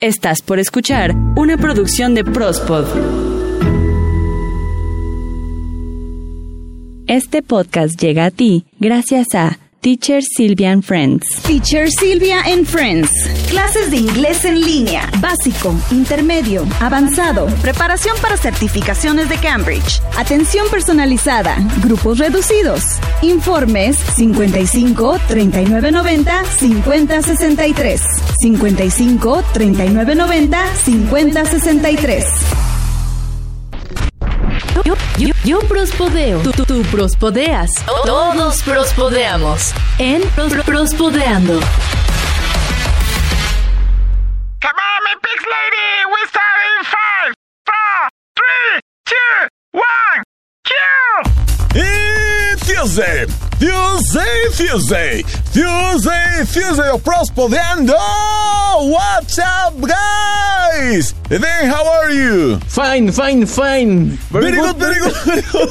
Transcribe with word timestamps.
Estás 0.00 0.42
por 0.42 0.60
escuchar 0.60 1.12
una 1.34 1.56
producción 1.56 2.14
de 2.14 2.22
Prospod. 2.22 2.86
Este 7.08 7.42
podcast 7.42 8.00
llega 8.00 8.26
a 8.26 8.30
ti 8.30 8.64
gracias 8.78 9.34
a 9.34 9.58
Teacher 9.80 10.20
Sylvia 10.20 10.72
and 10.72 10.84
Friends. 10.84 11.24
Teacher 11.46 11.88
Silvia 11.88 12.42
and 12.46 12.66
Friends. 12.66 13.10
Clases 13.48 13.92
de 13.92 13.98
inglés 13.98 14.44
en 14.44 14.60
línea. 14.60 15.08
Básico, 15.20 15.72
intermedio, 15.92 16.66
avanzado. 16.80 17.46
Preparación 17.62 18.16
para 18.20 18.36
certificaciones 18.36 19.28
de 19.28 19.36
Cambridge. 19.36 20.02
Atención 20.18 20.66
personalizada. 20.68 21.56
Grupos 21.80 22.18
reducidos. 22.18 22.82
Informes 23.22 23.96
55 24.16 25.20
39 25.28 25.92
90 25.92 26.44
50 26.44 27.22
63. 27.22 28.02
55 28.40 29.44
39 29.52 30.14
90 30.16 30.74
50 30.74 31.44
63. 31.44 32.24
Yo, 35.44 35.58
prospodeo. 35.60 36.40
Tú, 36.40 36.52
tú, 36.64 36.82
prospodeas. 36.90 37.70
Todos 38.04 38.62
prospodeamos. 38.62 39.72
En 39.98 40.22
Pros- 40.30 40.52
Prospodeando. 40.64 41.54
Come 44.60 44.80
on, 44.80 45.04
my 45.04 45.14
pig 45.22 45.40
lady! 45.46 46.04
We 46.12 46.20
start 46.28 46.60
in 46.66 46.84
five, 46.84 47.34
four, 47.64 48.08
three, 48.36 48.80
two, 49.06 49.48
one, 49.72 50.22
kill! 50.64 51.82
It's! 51.82 53.37
Tuesday, 53.58 54.22
Tuesday! 54.54 55.22
Tuesday, 55.52 56.44
Tuesday 56.46 56.90
of 56.90 57.02
Prospodeando! 57.02 57.98
What's 58.86 59.36
up, 59.40 59.74
guys? 59.80 61.12
And 61.30 61.42
then, 61.42 61.66
how 61.66 61.84
are 61.84 62.10
you? 62.10 62.58
Fine, 62.68 63.10
fine, 63.10 63.44
fine. 63.44 64.10
Very 64.30 64.52
good, 64.52 64.76
very 64.76 65.00
good, 65.00 65.16
very 65.26 65.42
good. 65.42 65.68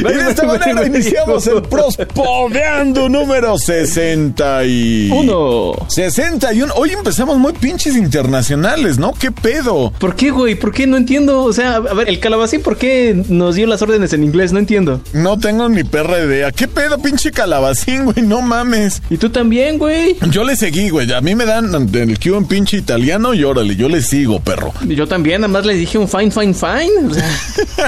y 0.10 0.14
de 0.14 0.30
esta 0.30 0.46
manera 0.46 0.86
iniciamos 0.86 1.46
el 1.48 1.62
Prospodeando 1.62 3.08
número 3.08 3.58
60 3.58 4.64
y... 4.64 5.10
Uno. 5.10 5.74
61. 5.88 6.72
Hoy 6.76 6.90
empezamos 6.92 7.36
muy 7.38 7.52
pinches 7.54 7.96
internacionales, 7.96 8.98
¿no? 8.98 9.12
¿Qué 9.12 9.32
pedo? 9.32 9.92
¿Por 9.98 10.14
qué, 10.14 10.30
güey? 10.30 10.54
¿Por 10.54 10.72
qué? 10.72 10.86
No 10.86 10.96
entiendo. 10.96 11.42
O 11.42 11.52
sea, 11.52 11.76
a 11.76 11.80
ver, 11.80 12.08
el 12.08 12.20
calabacín, 12.20 12.62
¿por 12.62 12.78
qué 12.78 13.20
nos 13.28 13.56
dio 13.56 13.66
las 13.66 13.82
órdenes 13.82 14.12
en 14.12 14.22
inglés? 14.22 14.52
No 14.52 14.60
entiendo. 14.60 15.00
No 15.12 15.36
tengo 15.38 15.68
ni 15.68 15.82
perra 15.82 16.20
idea. 16.20 16.52
¿Qué 16.60 16.68
pedo, 16.68 16.98
pinche 16.98 17.30
calabacín, 17.30 18.04
güey? 18.04 18.20
No 18.20 18.42
mames. 18.42 19.00
Y 19.08 19.16
tú 19.16 19.30
también, 19.30 19.78
güey. 19.78 20.18
Yo 20.30 20.44
le 20.44 20.56
seguí, 20.56 20.90
güey. 20.90 21.10
A 21.10 21.22
mí 21.22 21.34
me 21.34 21.46
dan 21.46 21.74
el 21.74 22.18
Q 22.18 22.36
en 22.36 22.44
pinche 22.44 22.76
italiano 22.76 23.32
y 23.32 23.42
órale, 23.44 23.76
yo 23.76 23.88
le 23.88 24.02
sigo, 24.02 24.40
perro. 24.40 24.74
Y 24.86 24.94
Yo 24.94 25.08
también, 25.08 25.40
nada 25.40 25.50
más 25.50 25.64
le 25.64 25.72
dije 25.72 25.96
un 25.96 26.06
fine, 26.06 26.30
fine, 26.30 26.52
fine. 26.52 27.06
O 27.08 27.14
sea, 27.14 27.30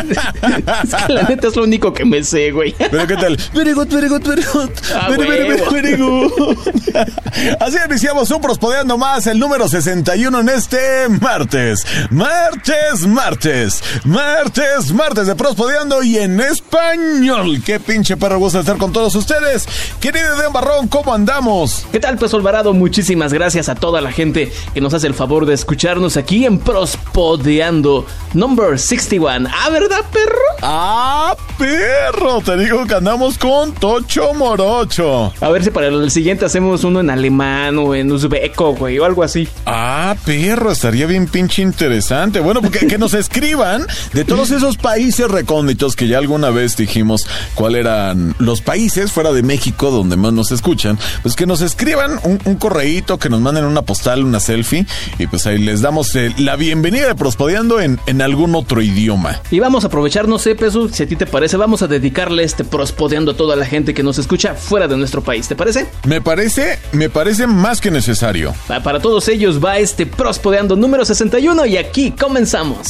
es 0.84 0.94
que 1.06 1.12
la 1.12 1.24
neta 1.24 1.48
es 1.48 1.56
lo 1.56 1.64
único 1.64 1.92
que 1.92 2.06
me 2.06 2.24
sé, 2.24 2.50
güey. 2.50 2.74
Pero 2.78 3.06
¿qué 3.06 3.16
tal? 3.16 3.36
Very 3.52 3.72
good, 3.74 3.88
very 3.88 4.08
good, 4.08 4.22
very 4.22 4.42
good. 4.42 4.70
Ah, 4.94 5.10
very, 5.10 5.28
very, 5.28 5.60
very 5.70 5.96
good. 5.98 6.56
Así 7.60 7.76
iniciamos 7.88 8.30
un 8.30 8.40
Prospodeando 8.40 8.98
más, 8.98 9.26
el 9.26 9.38
número 9.38 9.68
61 9.68 10.40
en 10.40 10.48
este 10.48 11.08
martes. 11.20 11.86
Martes, 12.10 13.06
martes. 13.06 13.82
Martes, 14.04 14.92
martes 14.92 15.26
de 15.26 15.34
Prospodeando 15.34 16.02
y 16.02 16.18
en 16.18 16.40
español. 16.40 17.62
Qué 17.64 17.80
pinche 17.80 18.16
perro 18.16 18.38
gusta 18.38 18.60
estar 18.60 18.76
con 18.76 18.92
todos 18.92 19.14
ustedes. 19.14 19.66
Querido 20.00 20.34
Edén 20.36 20.52
Barrón, 20.52 20.88
¿cómo 20.88 21.14
andamos? 21.14 21.86
¿Qué 21.92 22.00
tal, 22.00 22.18
Peso 22.18 22.36
Alvarado? 22.36 22.72
Muchísimas 22.74 23.32
gracias 23.32 23.68
a 23.68 23.74
toda 23.74 24.00
la 24.00 24.12
gente 24.12 24.52
que 24.74 24.80
nos 24.80 24.94
hace 24.94 25.06
el 25.06 25.14
favor 25.14 25.46
de 25.46 25.54
escucharnos 25.54 26.16
aquí 26.16 26.44
en 26.44 26.58
Prospodeando 26.58 28.06
Number 28.34 28.78
61. 28.78 29.48
¿Ah, 29.52 29.70
verdad, 29.70 30.00
perro? 30.12 30.38
¡Ah, 30.62 31.36
perro! 31.58 32.40
Te 32.40 32.56
digo 32.56 32.86
que 32.86 32.94
andamos 32.94 33.38
con 33.38 33.72
Tocho 33.72 34.34
Morocho. 34.34 35.32
A 35.40 35.48
ver 35.48 35.64
si 35.64 35.70
para 35.70 35.88
el 35.88 36.10
siguiente 36.10 36.44
hacemos 36.44 36.81
uno 36.84 37.00
en 37.00 37.10
alemán 37.10 37.78
o 37.78 37.94
en 37.94 38.10
uzbeco, 38.10 38.74
güey, 38.74 38.98
o 38.98 39.04
algo 39.04 39.22
así. 39.22 39.48
Ah, 39.66 40.14
perro, 40.24 40.72
estaría 40.72 41.06
bien 41.06 41.26
pinche 41.26 41.62
interesante. 41.62 42.40
Bueno, 42.40 42.60
porque 42.62 42.86
que 42.86 42.98
nos 42.98 43.14
escriban 43.22 43.86
de 44.12 44.24
todos 44.24 44.50
esos 44.50 44.76
países 44.76 45.30
recónditos 45.30 45.96
que 45.96 46.08
ya 46.08 46.18
alguna 46.18 46.50
vez 46.50 46.76
dijimos 46.76 47.26
cuál 47.54 47.76
eran 47.76 48.34
los 48.38 48.60
países 48.60 49.12
fuera 49.12 49.32
de 49.32 49.42
México 49.42 49.90
donde 49.90 50.16
más 50.16 50.32
nos 50.32 50.52
escuchan. 50.52 50.98
Pues 51.22 51.34
que 51.34 51.46
nos 51.46 51.60
escriban 51.60 52.18
un, 52.24 52.38
un 52.44 52.56
correíto, 52.56 53.18
que 53.18 53.28
nos 53.28 53.40
manden 53.40 53.64
una 53.64 53.82
postal, 53.82 54.24
una 54.24 54.40
selfie 54.40 54.86
y 55.18 55.26
pues 55.26 55.46
ahí 55.46 55.58
les 55.58 55.80
damos 55.80 56.14
eh, 56.16 56.34
la 56.38 56.56
bienvenida 56.56 57.06
de 57.06 57.14
Prospodeando 57.14 57.80
en, 57.80 57.98
en 58.06 58.22
algún 58.22 58.54
otro 58.54 58.82
idioma. 58.82 59.40
Y 59.50 59.58
vamos 59.60 59.84
a 59.84 59.86
aprovechar, 59.88 60.28
no 60.28 60.38
sé, 60.38 60.54
Pesu, 60.54 60.88
si 60.88 61.02
a 61.02 61.06
ti 61.06 61.16
te 61.16 61.26
parece, 61.26 61.56
vamos 61.56 61.82
a 61.82 61.86
dedicarle 61.86 62.44
este 62.44 62.64
prospodeando 62.64 63.32
a 63.32 63.36
toda 63.36 63.56
la 63.56 63.66
gente 63.66 63.94
que 63.94 64.02
nos 64.02 64.18
escucha 64.18 64.54
fuera 64.54 64.88
de 64.88 64.96
nuestro 64.96 65.22
país, 65.22 65.48
¿te 65.48 65.56
parece? 65.56 65.86
Me 66.04 66.20
parece, 66.20 66.71
me 66.92 67.08
parece 67.10 67.46
más 67.46 67.80
que 67.80 67.90
necesario. 67.90 68.54
Pa- 68.68 68.80
Para 68.82 69.00
todos 69.00 69.28
ellos 69.28 69.62
va 69.64 69.78
este 69.78 70.06
prospodeando 70.06 70.76
número 70.76 71.04
61 71.04 71.66
y 71.66 71.76
aquí 71.76 72.10
comenzamos. 72.12 72.86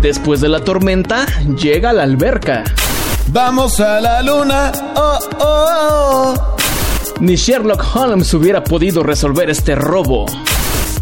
Después 0.00 0.40
de 0.40 0.48
la 0.48 0.60
tormenta, 0.60 1.24
llega 1.56 1.92
la 1.92 2.02
alberca. 2.02 2.64
Vamos 3.28 3.80
a 3.80 4.00
la 4.00 4.20
luna, 4.22 4.70
oh, 4.96 5.18
oh, 5.38 6.34
oh. 6.36 6.56
Ni 7.20 7.36
Sherlock 7.36 7.82
Holmes 7.96 8.34
hubiera 8.34 8.62
podido 8.62 9.02
resolver 9.02 9.48
este 9.48 9.74
robo. 9.74 10.26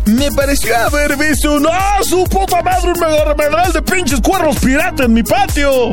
Me 0.06 0.30
pareció 0.32 0.76
haber 0.76 1.16
visto 1.16 1.52
un... 1.52 1.66
¡Ah, 1.70 1.98
su 2.02 2.24
puta 2.24 2.62
madre! 2.62 2.92
Un 2.92 3.00
medal 3.36 3.72
de 3.72 3.82
pinches 3.82 4.20
cuernos 4.20 4.56
pirata 4.58 5.04
en 5.04 5.12
mi 5.14 5.22
patio. 5.22 5.92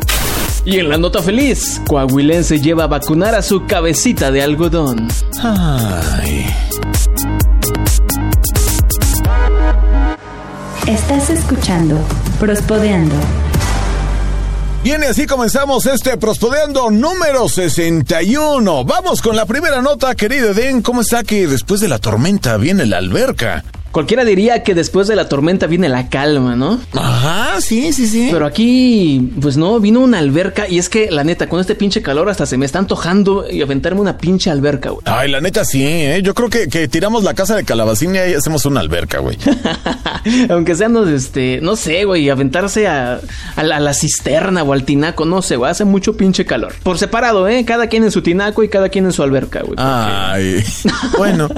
Y 0.71 0.77
en 0.77 0.87
la 0.87 0.99
nota 0.99 1.23
feliz, 1.23 1.81
Coahuilense 1.87 2.59
lleva 2.59 2.83
a 2.83 2.87
vacunar 2.87 3.33
a 3.33 3.41
su 3.41 3.65
cabecita 3.65 4.29
de 4.29 4.43
algodón. 4.43 5.07
Ay. 5.41 6.45
Estás 10.85 11.31
escuchando 11.31 11.97
Prospodeando. 12.39 13.15
Bien, 14.83 15.01
y 15.01 15.05
así 15.07 15.25
comenzamos 15.25 15.87
este 15.87 16.17
Prospodeando 16.17 16.91
número 16.91 17.49
61. 17.49 18.85
Vamos 18.85 19.23
con 19.23 19.35
la 19.35 19.47
primera 19.47 19.81
nota, 19.81 20.13
querido 20.13 20.51
Eden. 20.51 20.83
¿Cómo 20.83 21.01
está 21.01 21.23
que 21.23 21.47
después 21.47 21.81
de 21.81 21.87
la 21.87 21.97
tormenta 21.97 22.57
viene 22.57 22.85
la 22.85 22.99
alberca? 22.99 23.63
Cualquiera 23.91 24.23
diría 24.23 24.63
que 24.63 24.75
después 24.75 25.07
de 25.07 25.15
la 25.15 25.27
tormenta 25.27 25.65
viene 25.67 25.89
la 25.89 26.09
calma, 26.09 26.55
¿no? 26.55 26.79
Ajá, 26.93 27.59
sí, 27.59 27.91
sí, 27.91 28.07
sí. 28.07 28.29
Pero 28.31 28.45
aquí, 28.45 29.31
pues 29.41 29.57
no, 29.57 29.79
vino 29.79 29.99
una 30.01 30.19
alberca 30.19 30.67
y 30.67 30.77
es 30.77 30.89
que 30.89 31.09
la 31.09 31.23
neta, 31.23 31.49
con 31.49 31.59
este 31.59 31.75
pinche 31.75 32.01
calor 32.01 32.29
hasta 32.29 32.45
se 32.45 32.57
me 32.57 32.65
está 32.65 32.79
antojando 32.79 33.45
y 33.49 33.61
aventarme 33.61 34.01
una 34.01 34.17
pinche 34.17 34.51
alberca, 34.51 34.89
güey. 34.91 35.01
Ay, 35.05 35.31
la 35.31 35.41
neta 35.41 35.65
sí, 35.65 35.85
¿eh? 35.85 36.21
Yo 36.23 36.33
creo 36.33 36.49
que, 36.49 36.67
que 36.67 36.87
tiramos 36.87 37.23
la 37.23 37.33
casa 37.33 37.55
de 37.55 37.63
calabacín 37.63 38.13
y 38.15 38.19
ahí 38.19 38.33
hacemos 38.33 38.65
una 38.65 38.79
alberca, 38.79 39.19
güey. 39.19 39.37
Aunque 40.49 40.75
sean, 40.75 40.95
este, 41.13 41.59
no 41.61 41.75
sé, 41.75 42.05
güey, 42.05 42.29
aventarse 42.29 42.87
a, 42.87 43.19
a 43.55 43.63
la, 43.63 43.77
a 43.77 43.79
la 43.79 43.93
cisterna 43.93 44.63
o 44.63 44.73
al 44.73 44.83
tinaco, 44.83 45.25
no 45.25 45.41
sé, 45.41 45.55
güey, 45.55 45.71
hace 45.71 45.85
mucho 45.85 46.15
pinche 46.15 46.45
calor. 46.45 46.73
Por 46.83 46.97
separado, 46.97 47.47
¿eh? 47.47 47.65
Cada 47.65 47.87
quien 47.87 48.03
en 48.03 48.11
su 48.11 48.21
tinaco 48.21 48.63
y 48.63 48.69
cada 48.69 48.89
quien 48.89 49.05
en 49.05 49.13
su 49.13 49.23
alberca, 49.23 49.61
güey. 49.61 49.75
Ay, 49.77 50.63
bueno. 51.17 51.49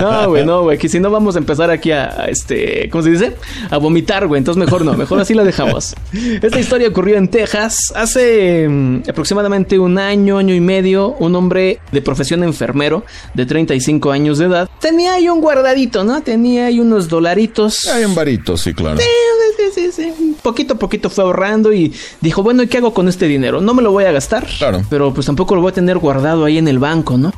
No, 0.00 0.28
güey, 0.28 0.44
no, 0.44 0.55
güey, 0.62 0.78
que 0.78 0.88
si 0.88 1.00
no 1.00 1.10
vamos 1.10 1.36
a 1.36 1.38
empezar 1.38 1.70
aquí 1.70 1.92
a, 1.92 2.22
a, 2.22 2.24
este, 2.26 2.88
¿cómo 2.90 3.02
se 3.02 3.10
dice? 3.10 3.36
A 3.70 3.78
vomitar, 3.78 4.26
güey, 4.26 4.38
entonces 4.38 4.58
mejor 4.58 4.84
no, 4.84 4.94
mejor 4.94 5.20
así 5.20 5.34
la 5.34 5.44
dejamos. 5.44 5.94
Esta 6.42 6.58
historia 6.58 6.88
ocurrió 6.88 7.16
en 7.16 7.28
Texas 7.28 7.92
hace 7.94 8.68
mm, 8.68 9.02
aproximadamente 9.08 9.78
un 9.78 9.98
año, 9.98 10.38
año 10.38 10.54
y 10.54 10.60
medio, 10.60 11.16
un 11.18 11.34
hombre 11.34 11.80
de 11.92 12.02
profesión 12.02 12.44
enfermero 12.44 13.04
de 13.34 13.46
35 13.46 14.10
años 14.10 14.38
de 14.38 14.46
edad 14.46 14.68
tenía 14.86 15.14
ahí 15.14 15.28
un 15.28 15.40
guardadito, 15.40 16.04
¿no? 16.04 16.22
Tenía 16.22 16.66
ahí 16.66 16.80
unos 16.80 17.08
dolaritos. 17.08 17.86
Hay 17.88 18.04
un 18.04 18.14
varito, 18.14 18.56
sí, 18.56 18.72
claro. 18.72 18.98
Sí, 18.98 19.72
sí, 19.74 19.90
sí, 19.90 19.92
sí. 19.92 20.36
Poquito 20.42 20.74
a 20.74 20.78
poquito 20.78 21.10
fue 21.10 21.24
ahorrando 21.24 21.72
y 21.72 21.92
dijo, 22.20 22.42
bueno, 22.42 22.62
¿y 22.62 22.68
qué 22.68 22.78
hago 22.78 22.94
con 22.94 23.08
este 23.08 23.26
dinero? 23.26 23.60
No 23.60 23.74
me 23.74 23.82
lo 23.82 23.90
voy 23.90 24.04
a 24.04 24.12
gastar. 24.12 24.46
Claro. 24.58 24.82
Pero 24.88 25.12
pues 25.12 25.26
tampoco 25.26 25.54
lo 25.56 25.60
voy 25.62 25.70
a 25.70 25.74
tener 25.74 25.98
guardado 25.98 26.44
ahí 26.44 26.58
en 26.58 26.68
el 26.68 26.78
banco, 26.78 27.18
¿no? 27.18 27.32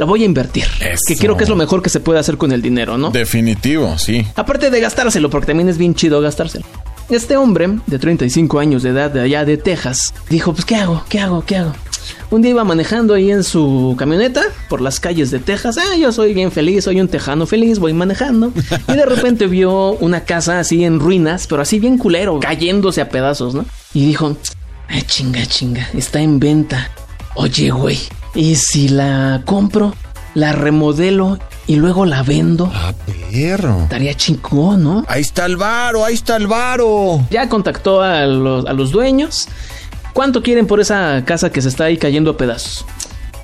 La 0.00 0.06
voy 0.06 0.22
a 0.22 0.24
invertir. 0.24 0.64
Eso. 0.80 1.02
Que 1.06 1.14
creo 1.14 1.36
que 1.36 1.44
es 1.44 1.50
lo 1.50 1.56
mejor 1.56 1.82
que 1.82 1.90
se 1.90 2.00
puede 2.00 2.18
hacer 2.18 2.38
con 2.38 2.52
el 2.52 2.62
dinero, 2.62 2.96
¿no? 2.96 3.10
Definitivo, 3.10 3.98
sí. 3.98 4.24
Aparte 4.34 4.70
de 4.70 4.80
gastárselo, 4.80 5.28
porque 5.28 5.48
también 5.48 5.68
es 5.68 5.76
bien 5.76 5.94
chido 5.94 6.22
gastárselo. 6.22 6.64
Este 7.10 7.36
hombre, 7.36 7.68
de 7.86 7.98
35 7.98 8.60
años 8.60 8.82
de 8.82 8.88
edad, 8.88 9.10
de 9.10 9.20
allá 9.20 9.44
de 9.44 9.58
Texas, 9.58 10.14
dijo, 10.30 10.54
pues 10.54 10.64
¿qué 10.64 10.76
hago? 10.76 11.04
¿Qué 11.10 11.20
hago? 11.20 11.44
¿Qué 11.44 11.56
hago? 11.56 11.74
Un 12.30 12.40
día 12.40 12.52
iba 12.52 12.64
manejando 12.64 13.12
ahí 13.12 13.30
en 13.30 13.44
su 13.44 13.94
camioneta 13.98 14.40
por 14.70 14.80
las 14.80 15.00
calles 15.00 15.30
de 15.30 15.38
Texas. 15.38 15.76
Ah, 15.76 15.94
yo 16.00 16.12
soy 16.12 16.32
bien 16.32 16.50
feliz, 16.50 16.84
soy 16.84 16.98
un 16.98 17.08
tejano 17.08 17.44
feliz, 17.44 17.78
voy 17.78 17.92
manejando. 17.92 18.54
Y 18.88 18.94
de 18.94 19.04
repente 19.04 19.48
vio 19.48 19.98
una 19.98 20.24
casa 20.24 20.60
así 20.60 20.82
en 20.82 20.98
ruinas, 20.98 21.46
pero 21.46 21.60
así 21.60 21.78
bien 21.78 21.98
culero, 21.98 22.40
cayéndose 22.40 23.02
a 23.02 23.10
pedazos, 23.10 23.54
¿no? 23.54 23.66
Y 23.92 24.06
dijo, 24.06 24.34
ah, 24.88 25.00
chinga, 25.06 25.44
chinga, 25.44 25.90
está 25.92 26.22
en 26.22 26.40
venta. 26.40 26.90
Oye, 27.34 27.70
güey, 27.70 27.98
¿y 28.34 28.56
si 28.56 28.88
la 28.88 29.42
compro, 29.44 29.94
la 30.34 30.52
remodelo 30.52 31.38
y 31.66 31.76
luego 31.76 32.04
la 32.04 32.22
vendo? 32.22 32.70
Ah, 32.74 32.92
perro. 33.30 33.82
Estaría 33.82 34.14
chingón, 34.14 34.82
¿no? 34.84 35.04
Ahí 35.08 35.22
está 35.22 35.46
el 35.46 35.56
varo, 35.56 36.04
ahí 36.04 36.14
está 36.14 36.36
el 36.36 36.46
varo. 36.46 37.20
Ya 37.30 37.48
contactó 37.48 38.02
a 38.02 38.26
los, 38.26 38.66
a 38.66 38.72
los 38.72 38.90
dueños. 38.90 39.48
¿Cuánto 40.12 40.42
quieren 40.42 40.66
por 40.66 40.80
esa 40.80 41.24
casa 41.24 41.50
que 41.50 41.62
se 41.62 41.68
está 41.68 41.84
ahí 41.84 41.96
cayendo 41.96 42.32
a 42.32 42.36
pedazos? 42.36 42.84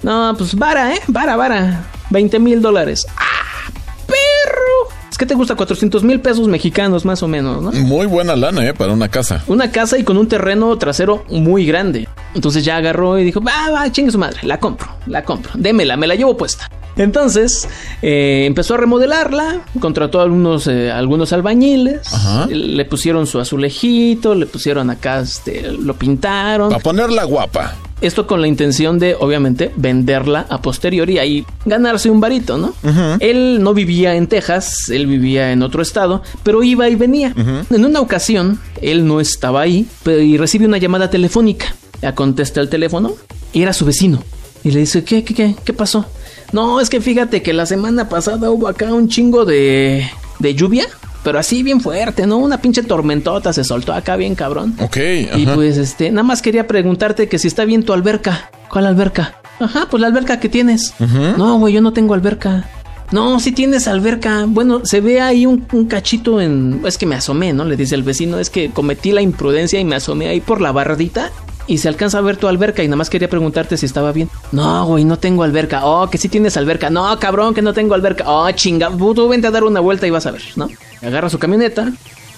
No, 0.03 0.35
pues 0.37 0.55
vara, 0.55 0.95
¿eh? 0.95 1.01
Vara, 1.09 1.37
vara. 1.37 1.85
20 2.11 2.39
mil 2.39 2.61
dólares. 2.61 3.07
¡Ah, 3.17 3.71
perro! 4.07 4.95
Es 5.11 5.17
que 5.19 5.27
te 5.27 5.35
gusta 5.35 5.55
400 5.55 6.03
mil 6.05 6.21
pesos 6.21 6.47
mexicanos 6.49 7.05
más 7.05 7.23
o 7.23 7.29
menos, 7.29 7.63
¿no? 7.63 7.73
Muy 7.73 8.07
buena 8.07 8.37
lana, 8.37 8.67
¿eh? 8.67 8.75
Para 8.75 8.93
una 8.93 9.09
casa. 9.09 9.43
Una 9.47 9.71
casa 9.71 9.99
y 9.99 10.05
con 10.05 10.17
un 10.17 10.29
terreno 10.29 10.77
trasero 10.79 11.25
muy 11.31 11.65
grande. 11.67 12.09
Entonces 12.37 12.65
ya 12.65 12.77
agarró 12.77 13.19
y 13.19 13.25
dijo, 13.25 13.41
va, 13.41 13.71
va, 13.73 13.91
chingue 13.91 14.13
su 14.13 14.19
madre, 14.19 14.41
la 14.43 14.61
compro, 14.61 14.89
la 15.07 15.25
compro, 15.25 15.53
démela, 15.55 15.97
me 15.97 16.07
la 16.07 16.15
llevo 16.15 16.37
puesta. 16.37 16.71
Entonces 16.97 17.69
eh, 18.03 18.45
empezó 18.47 18.75
a 18.75 18.77
remodelarla, 18.77 19.63
contrató 19.81 20.21
a 20.21 20.25
algunos, 20.25 20.67
eh, 20.67 20.91
algunos 20.91 21.33
albañiles, 21.33 22.13
Ajá. 22.13 22.47
le 22.47 22.85
pusieron 22.85 23.27
su 23.27 23.41
azulejito, 23.41 24.35
le 24.35 24.47
pusieron 24.47 24.91
acá, 24.91 25.21
este, 25.21 25.73
lo 25.73 25.95
pintaron. 25.95 26.69
Para 26.69 26.83
ponerla 26.83 27.25
guapa. 27.25 27.75
Esto 28.03 28.27
con 28.27 28.43
la 28.43 28.47
intención 28.47 28.99
de, 28.99 29.15
obviamente, 29.15 29.73
venderla 29.77 30.45
a 30.51 30.61
posteriori 30.61 31.15
y 31.15 31.19
ahí 31.19 31.47
ganarse 31.65 32.11
un 32.11 32.21
varito, 32.21 32.59
¿no? 32.59 32.75
Él 33.21 33.63
no 33.63 33.73
vivía 33.73 34.15
en 34.17 34.27
Texas, 34.27 34.91
él 34.91 35.07
vivía 35.07 35.53
en 35.53 35.63
otro 35.63 35.81
estado, 35.81 36.23
pero 36.43 36.63
iba 36.63 36.87
y 36.91 36.95
venía. 36.95 37.33
En 37.71 37.85
una 37.87 38.01
ocasión, 38.01 38.61
él 38.83 39.07
no 39.07 39.19
estaba 39.21 39.63
ahí 39.63 39.87
pero, 40.03 40.21
y 40.21 40.37
recibe 40.37 40.67
una 40.67 40.77
llamada 40.77 41.09
telefónica. 41.09 41.75
Ya 42.03 42.15
contesta 42.15 42.61
el 42.61 42.69
teléfono 42.69 43.13
y 43.53 43.63
era 43.63 43.73
su 43.73 43.85
vecino. 43.85 44.23
Y 44.65 44.71
le 44.71 44.81
dice, 44.81 45.05
¿qué, 45.05 45.23
qué, 45.25 45.35
qué, 45.35 45.55
qué 45.65 45.73
pasó? 45.73 46.07
No, 46.53 46.81
es 46.81 46.91
que 46.91 47.01
fíjate 47.01 47.43
que 47.43 47.53
la 47.53 47.67
semana 47.67 48.09
pasada 48.09 48.51
hubo 48.51 48.69
acá 48.69 48.93
un 48.93 49.09
chingo 49.09 49.45
de, 49.45 50.09
de 50.39 50.55
lluvia, 50.55 50.87
pero 51.23 51.39
así 51.39 51.63
bien 51.63 51.81
fuerte, 51.81 52.27
¿no? 52.27 52.39
Una 52.39 52.59
pinche 52.61 52.83
tormentota 52.83 53.53
se 53.53 53.65
soltó 53.65 53.93
acá 53.93 54.17
bien 54.17 54.35
cabrón. 54.35 54.77
Ok. 54.81 54.97
Y 55.37 55.45
ajá. 55.45 55.55
pues 55.55 55.77
este, 55.77 56.11
nada 56.11 56.23
más 56.23 56.43
quería 56.43 56.67
preguntarte 56.67 57.29
que 57.29 57.39
si 57.39 57.49
está 57.49 57.65
bien 57.65 57.83
tu 57.85 57.93
alberca. 57.93 58.51
¿Cuál 58.71 58.87
alberca? 58.87 59.41
Ajá, 59.59 59.89
pues 59.91 60.01
la 60.01 60.09
alberca 60.09 60.39
que 60.39 60.49
tienes. 60.49 60.95
No, 61.37 61.59
güey, 61.59 61.75
yo 61.75 61.81
no 61.81 61.93
tengo 61.93 62.15
alberca. 62.15 62.69
No, 63.13 63.39
sí 63.41 63.53
tienes 63.53 63.87
alberca. 63.89 64.45
Bueno, 64.49 64.83
se 64.85 65.01
ve 65.01 65.21
ahí 65.21 65.47
un, 65.47 65.65
un 65.73 65.87
cachito 65.87 66.41
en... 66.41 66.83
Es 66.85 66.99
que 66.99 67.07
me 67.07 67.15
asomé, 67.15 67.53
¿no? 67.53 67.65
Le 67.65 67.77
dice 67.77 67.95
el 67.95 68.03
vecino, 68.03 68.39
es 68.39 68.51
que 68.51 68.71
cometí 68.71 69.13
la 69.13 69.23
imprudencia 69.23 69.79
y 69.79 69.85
me 69.85 69.97
asomé 69.97 70.29
ahí 70.29 70.41
por 70.41 70.61
la 70.61 70.73
bardita. 70.73 71.31
Y 71.67 71.79
se 71.79 71.89
alcanza 71.89 72.19
a 72.19 72.21
ver 72.21 72.37
tu 72.37 72.47
alberca 72.47 72.83
y 72.83 72.89
nada 72.89 72.97
más 72.97 73.11
quería 73.11 73.29
preguntarte 73.29 73.77
si 73.77 73.87
estaba 73.87 74.13
bien. 74.13 74.31
No, 74.53 74.87
güey, 74.87 75.05
no 75.05 75.19
tengo 75.19 75.43
alberca. 75.43 75.85
Oh, 75.85 76.09
que 76.09 76.19
sí 76.19 76.29
tienes 76.29 76.57
alberca. 76.57 76.91
No, 76.91 77.19
cabrón, 77.19 77.55
que 77.55 77.63
no 77.63 77.73
tengo 77.73 77.95
alberca. 77.95 78.25
Oh, 78.27 78.51
chinga. 78.53 78.91
Tú 78.91 79.29
vente 79.29 79.49
a 79.49 79.51
dar 79.51 79.65
una 79.65 79.81
vuelta 79.81 80.07
y 80.07 80.11
vas 80.11 80.27
a 80.27 80.31
ver, 80.31 80.43
¿no? 80.57 80.69
Agarra 81.03 81.31
su 81.31 81.39
camioneta, 81.39 81.93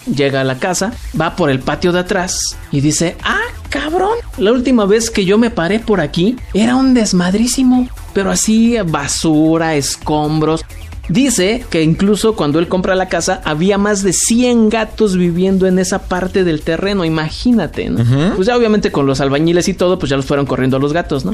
llega 0.06 0.40
a 0.40 0.44
la 0.44 0.58
casa, 0.58 0.92
va 1.20 1.36
por 1.36 1.50
el 1.50 1.60
patio 1.60 1.92
de 1.92 2.00
atrás 2.00 2.56
y 2.72 2.80
dice, 2.80 3.16
ah, 3.22 3.40
cabrón, 3.68 4.16
la 4.38 4.52
última 4.52 4.86
vez 4.86 5.10
que 5.10 5.24
yo 5.24 5.38
me 5.38 5.50
paré 5.50 5.78
por 5.78 6.00
aquí 6.00 6.36
era 6.54 6.76
un 6.76 6.94
desmadrísimo, 6.94 7.88
pero 8.14 8.30
así 8.30 8.76
basura, 8.86 9.74
escombros. 9.74 10.64
Dice 11.08 11.64
que 11.70 11.82
incluso 11.82 12.34
cuando 12.36 12.58
él 12.58 12.68
compra 12.68 12.94
la 12.94 13.08
casa 13.08 13.40
había 13.44 13.78
más 13.78 14.02
de 14.02 14.12
100 14.12 14.68
gatos 14.68 15.16
viviendo 15.16 15.66
en 15.66 15.78
esa 15.78 16.00
parte 16.02 16.44
del 16.44 16.60
terreno, 16.60 17.04
imagínate, 17.04 17.88
¿no? 17.88 18.34
Pues 18.36 18.46
ya 18.46 18.56
obviamente 18.56 18.92
con 18.92 19.06
los 19.06 19.20
albañiles 19.20 19.68
y 19.68 19.74
todo, 19.74 19.98
pues 19.98 20.10
ya 20.10 20.16
los 20.16 20.26
fueron 20.26 20.46
corriendo 20.46 20.76
a 20.76 20.80
los 20.80 20.92
gatos, 20.92 21.24
¿no? 21.24 21.32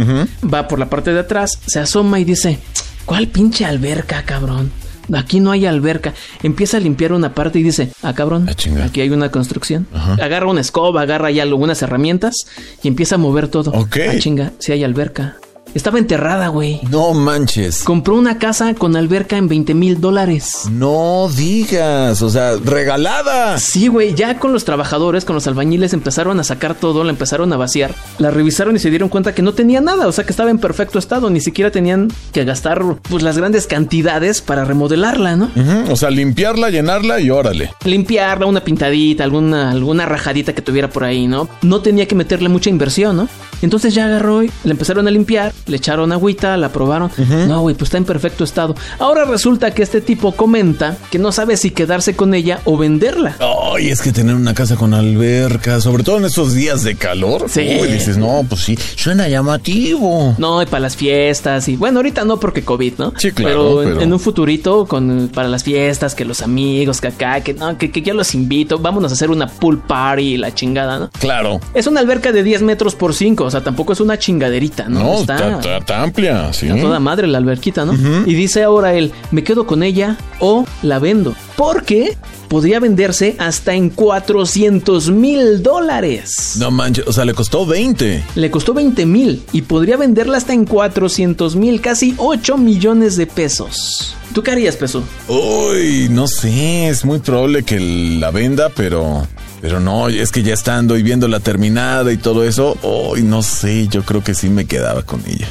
Va 0.48 0.68
por 0.68 0.78
la 0.78 0.88
parte 0.88 1.12
de 1.12 1.20
atrás, 1.20 1.58
se 1.66 1.80
asoma 1.80 2.20
y 2.20 2.24
dice, 2.24 2.58
¿cuál 3.04 3.26
pinche 3.28 3.64
alberca, 3.64 4.22
cabrón? 4.22 4.70
Aquí 5.12 5.38
no 5.38 5.50
hay 5.50 5.66
alberca. 5.66 6.14
Empieza 6.42 6.78
a 6.78 6.80
limpiar 6.80 7.12
una 7.12 7.34
parte 7.34 7.58
y 7.58 7.62
dice, 7.62 7.90
ah, 8.02 8.14
cabrón, 8.14 8.48
Ah, 8.48 8.84
aquí 8.84 9.00
hay 9.02 9.10
una 9.10 9.30
construcción. 9.30 9.86
Agarra 9.92 10.46
una 10.46 10.62
escoba, 10.62 11.02
agarra 11.02 11.30
ya 11.30 11.42
algunas 11.42 11.82
herramientas 11.82 12.34
y 12.82 12.88
empieza 12.88 13.16
a 13.16 13.18
mover 13.18 13.48
todo. 13.48 13.70
Ok. 13.72 13.98
Ah, 14.08 14.18
chinga, 14.18 14.52
si 14.60 14.72
hay 14.72 14.82
alberca. 14.82 15.36
Estaba 15.74 15.98
enterrada, 15.98 16.48
güey. 16.48 16.80
No 16.88 17.14
manches. 17.14 17.82
Compró 17.82 18.14
una 18.16 18.38
casa 18.38 18.74
con 18.74 18.94
alberca 18.96 19.36
en 19.36 19.48
20 19.48 19.74
mil 19.74 20.00
dólares. 20.00 20.62
No 20.70 21.28
digas. 21.34 22.22
O 22.22 22.30
sea, 22.30 22.52
regalada. 22.64 23.58
Sí, 23.58 23.88
güey, 23.88 24.14
ya 24.14 24.38
con 24.38 24.52
los 24.52 24.64
trabajadores, 24.64 25.24
con 25.24 25.34
los 25.34 25.46
albañiles 25.46 25.92
empezaron 25.92 26.38
a 26.38 26.44
sacar 26.44 26.74
todo, 26.74 27.02
la 27.04 27.10
empezaron 27.10 27.52
a 27.52 27.56
vaciar. 27.56 27.94
La 28.18 28.30
revisaron 28.30 28.76
y 28.76 28.78
se 28.78 28.90
dieron 28.90 29.08
cuenta 29.08 29.34
que 29.34 29.42
no 29.42 29.52
tenía 29.52 29.80
nada, 29.80 30.06
o 30.06 30.12
sea 30.12 30.24
que 30.24 30.30
estaba 30.30 30.50
en 30.50 30.58
perfecto 30.58 30.98
estado, 30.98 31.28
ni 31.30 31.40
siquiera 31.40 31.70
tenían 31.70 32.10
que 32.32 32.44
gastar 32.44 32.82
pues 33.02 33.22
las 33.22 33.36
grandes 33.36 33.66
cantidades 33.66 34.40
para 34.40 34.64
remodelarla, 34.64 35.36
¿no? 35.36 35.50
O 35.90 35.96
sea, 35.96 36.10
limpiarla, 36.10 36.70
llenarla 36.70 37.20
y 37.20 37.30
órale. 37.30 37.72
limpiarla, 37.84 38.46
una 38.46 38.62
pintadita, 38.62 39.24
alguna, 39.24 39.70
alguna 39.70 40.06
rajadita 40.06 40.52
que 40.54 40.62
tuviera 40.62 40.88
por 40.88 41.04
ahí, 41.04 41.26
¿no? 41.26 41.48
No 41.62 41.80
tenía 41.80 42.06
que 42.06 42.14
meterle 42.14 42.48
mucha 42.48 42.70
inversión, 42.70 43.16
¿no? 43.16 43.28
Entonces 43.62 43.94
ya 43.94 44.06
agarró 44.06 44.42
y 44.42 44.50
le 44.64 44.70
empezaron 44.72 45.08
a 45.08 45.10
limpiar, 45.10 45.52
le 45.66 45.76
echaron 45.76 46.12
agüita, 46.12 46.56
la 46.56 46.70
probaron. 46.70 47.10
No, 47.48 47.60
güey, 47.60 47.74
pues 47.74 47.88
está 47.88 47.98
en 47.98 48.04
perfecto 48.04 48.44
estado. 48.44 48.74
Ahora 48.98 49.24
resulta 49.24 49.72
que 49.72 49.82
este 49.82 50.00
tipo 50.00 50.32
comenta 50.32 50.96
que 51.10 51.18
no 51.18 51.32
sabe 51.32 51.56
si 51.56 51.70
quedarse 51.70 52.14
con 52.16 52.34
ella 52.34 52.60
o 52.64 52.76
venderla. 52.76 53.36
Ay, 53.74 53.88
es 53.88 54.00
que 54.00 54.12
tener 54.12 54.34
una 54.34 54.54
casa 54.54 54.76
con 54.76 54.94
alberca, 54.94 55.80
sobre 55.80 56.02
todo 56.04 56.18
en 56.18 56.24
estos 56.26 56.54
días 56.54 56.82
de 56.84 56.94
calor. 56.96 57.46
Sí. 57.48 57.78
Uy, 57.80 57.88
dices, 57.88 58.16
no, 58.16 58.44
pues 58.48 58.62
sí, 58.62 58.78
suena 58.96 59.28
llamativo. 59.28 60.34
No, 60.38 60.62
y 60.62 60.66
para 60.66 60.80
las 60.80 60.96
fiestas 60.96 61.68
y 61.68 61.76
bueno, 61.76 61.98
ahorita 61.98 62.24
no 62.24 62.38
porque 62.38 62.62
COVID, 62.64 62.94
¿no? 62.98 63.12
Sí, 63.16 63.32
claro, 63.32 63.50
Pero, 63.54 63.82
en- 63.82 63.88
pero- 63.90 64.00
En, 64.02 64.12
un 64.12 64.20
futurito 64.20 64.86
con 64.86 65.30
para 65.34 65.48
las 65.48 65.64
fiestas, 65.64 66.14
que 66.14 66.24
los 66.24 66.42
amigos, 66.42 67.00
que 67.00 67.08
acá, 67.08 67.40
que 67.40 67.54
no, 67.54 67.76
que, 67.78 67.90
que 67.90 68.02
yo 68.02 68.14
los 68.14 68.34
invito, 68.34 68.78
vámonos 68.78 69.10
a 69.12 69.14
hacer 69.14 69.30
una 69.30 69.46
pool 69.46 69.78
party 69.78 70.34
y 70.34 70.36
la 70.36 70.54
chingada, 70.54 70.98
¿no? 70.98 71.10
Claro. 71.18 71.60
Es 71.74 71.86
una 71.86 72.00
alberca 72.00 72.32
de 72.32 72.42
10 72.42 72.62
metros 72.62 72.94
por 72.94 73.14
5, 73.14 73.44
o 73.44 73.50
sea, 73.50 73.62
tampoco 73.62 73.92
es 73.92 74.00
una 74.00 74.18
chingaderita, 74.18 74.88
¿no? 74.88 75.00
No, 75.00 75.14
está, 75.20 75.53
está, 75.56 75.76
está- 75.76 75.78
está 75.78 76.02
amplia, 76.02 76.52
sí. 76.52 76.68
a 76.68 76.80
toda 76.80 77.00
madre 77.00 77.26
la 77.26 77.38
alberquita, 77.38 77.84
¿no? 77.84 77.94
Y 78.26 78.34
dice 78.34 78.62
ahora 78.62 78.94
él, 78.94 79.12
me 79.30 79.42
quedo 79.44 79.66
con 79.66 79.82
ella 79.82 80.16
o 80.40 80.64
la 80.82 80.98
vendo. 80.98 81.34
Porque 81.56 82.16
podría 82.48 82.80
venderse 82.80 83.36
hasta 83.38 83.74
en 83.74 83.90
400 83.90 85.10
mil 85.10 85.62
dólares. 85.62 86.54
No 86.58 86.70
manches, 86.70 87.06
o 87.06 87.12
sea, 87.12 87.24
le 87.24 87.34
costó 87.34 87.64
20. 87.66 88.22
Le 88.34 88.50
costó 88.50 88.74
20 88.74 89.06
mil 89.06 89.42
y 89.52 89.62
podría 89.62 89.96
venderla 89.96 90.36
hasta 90.38 90.52
en 90.52 90.64
400 90.64 91.56
mil, 91.56 91.80
casi 91.80 92.14
8 92.18 92.56
millones 92.58 93.16
de 93.16 93.26
pesos. 93.26 94.14
¿Tú 94.34 94.42
qué 94.42 94.50
harías, 94.50 94.76
peso? 94.76 95.04
Uy, 95.28 96.08
no 96.10 96.26
sé, 96.26 96.88
es 96.88 97.04
muy 97.04 97.20
probable 97.20 97.62
que 97.62 97.78
la 98.20 98.30
venda, 98.30 98.68
pero... 98.74 99.26
Pero 99.64 99.80
no, 99.80 100.10
es 100.10 100.30
que 100.30 100.42
ya 100.42 100.52
estando 100.52 100.94
y 100.94 101.02
viéndola 101.02 101.40
terminada 101.40 102.12
y 102.12 102.18
todo 102.18 102.44
eso, 102.44 102.76
uy, 102.82 103.22
no 103.22 103.42
sé, 103.42 103.88
yo 103.88 104.02
creo 104.02 104.22
que 104.22 104.34
sí 104.34 104.50
me 104.50 104.66
quedaba 104.66 105.04
con 105.04 105.22
ella. 105.26 105.46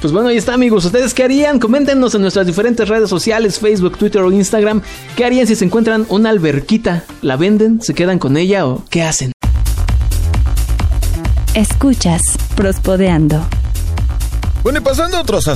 Pues 0.00 0.10
bueno, 0.10 0.30
ahí 0.30 0.38
está, 0.38 0.54
amigos. 0.54 0.86
¿Ustedes 0.86 1.12
qué 1.12 1.24
harían? 1.24 1.58
Coméntenos 1.58 2.14
en 2.14 2.22
nuestras 2.22 2.46
diferentes 2.46 2.88
redes 2.88 3.10
sociales, 3.10 3.58
Facebook, 3.58 3.98
Twitter 3.98 4.22
o 4.22 4.32
Instagram. 4.32 4.80
¿Qué 5.16 5.26
harían 5.26 5.46
si 5.46 5.54
se 5.54 5.66
encuentran 5.66 6.06
una 6.08 6.30
alberquita? 6.30 7.04
¿La 7.20 7.36
venden? 7.36 7.82
¿Se 7.82 7.92
quedan 7.92 8.18
con 8.18 8.38
ella 8.38 8.66
o 8.66 8.86
qué 8.88 9.02
hacen? 9.02 9.32
Escuchas 11.52 12.22
Prospodeando. 12.56 13.46
Bueno, 14.62 14.78
y 14.78 14.82
pasando 14.82 15.18
a 15.18 15.20
otros 15.20 15.46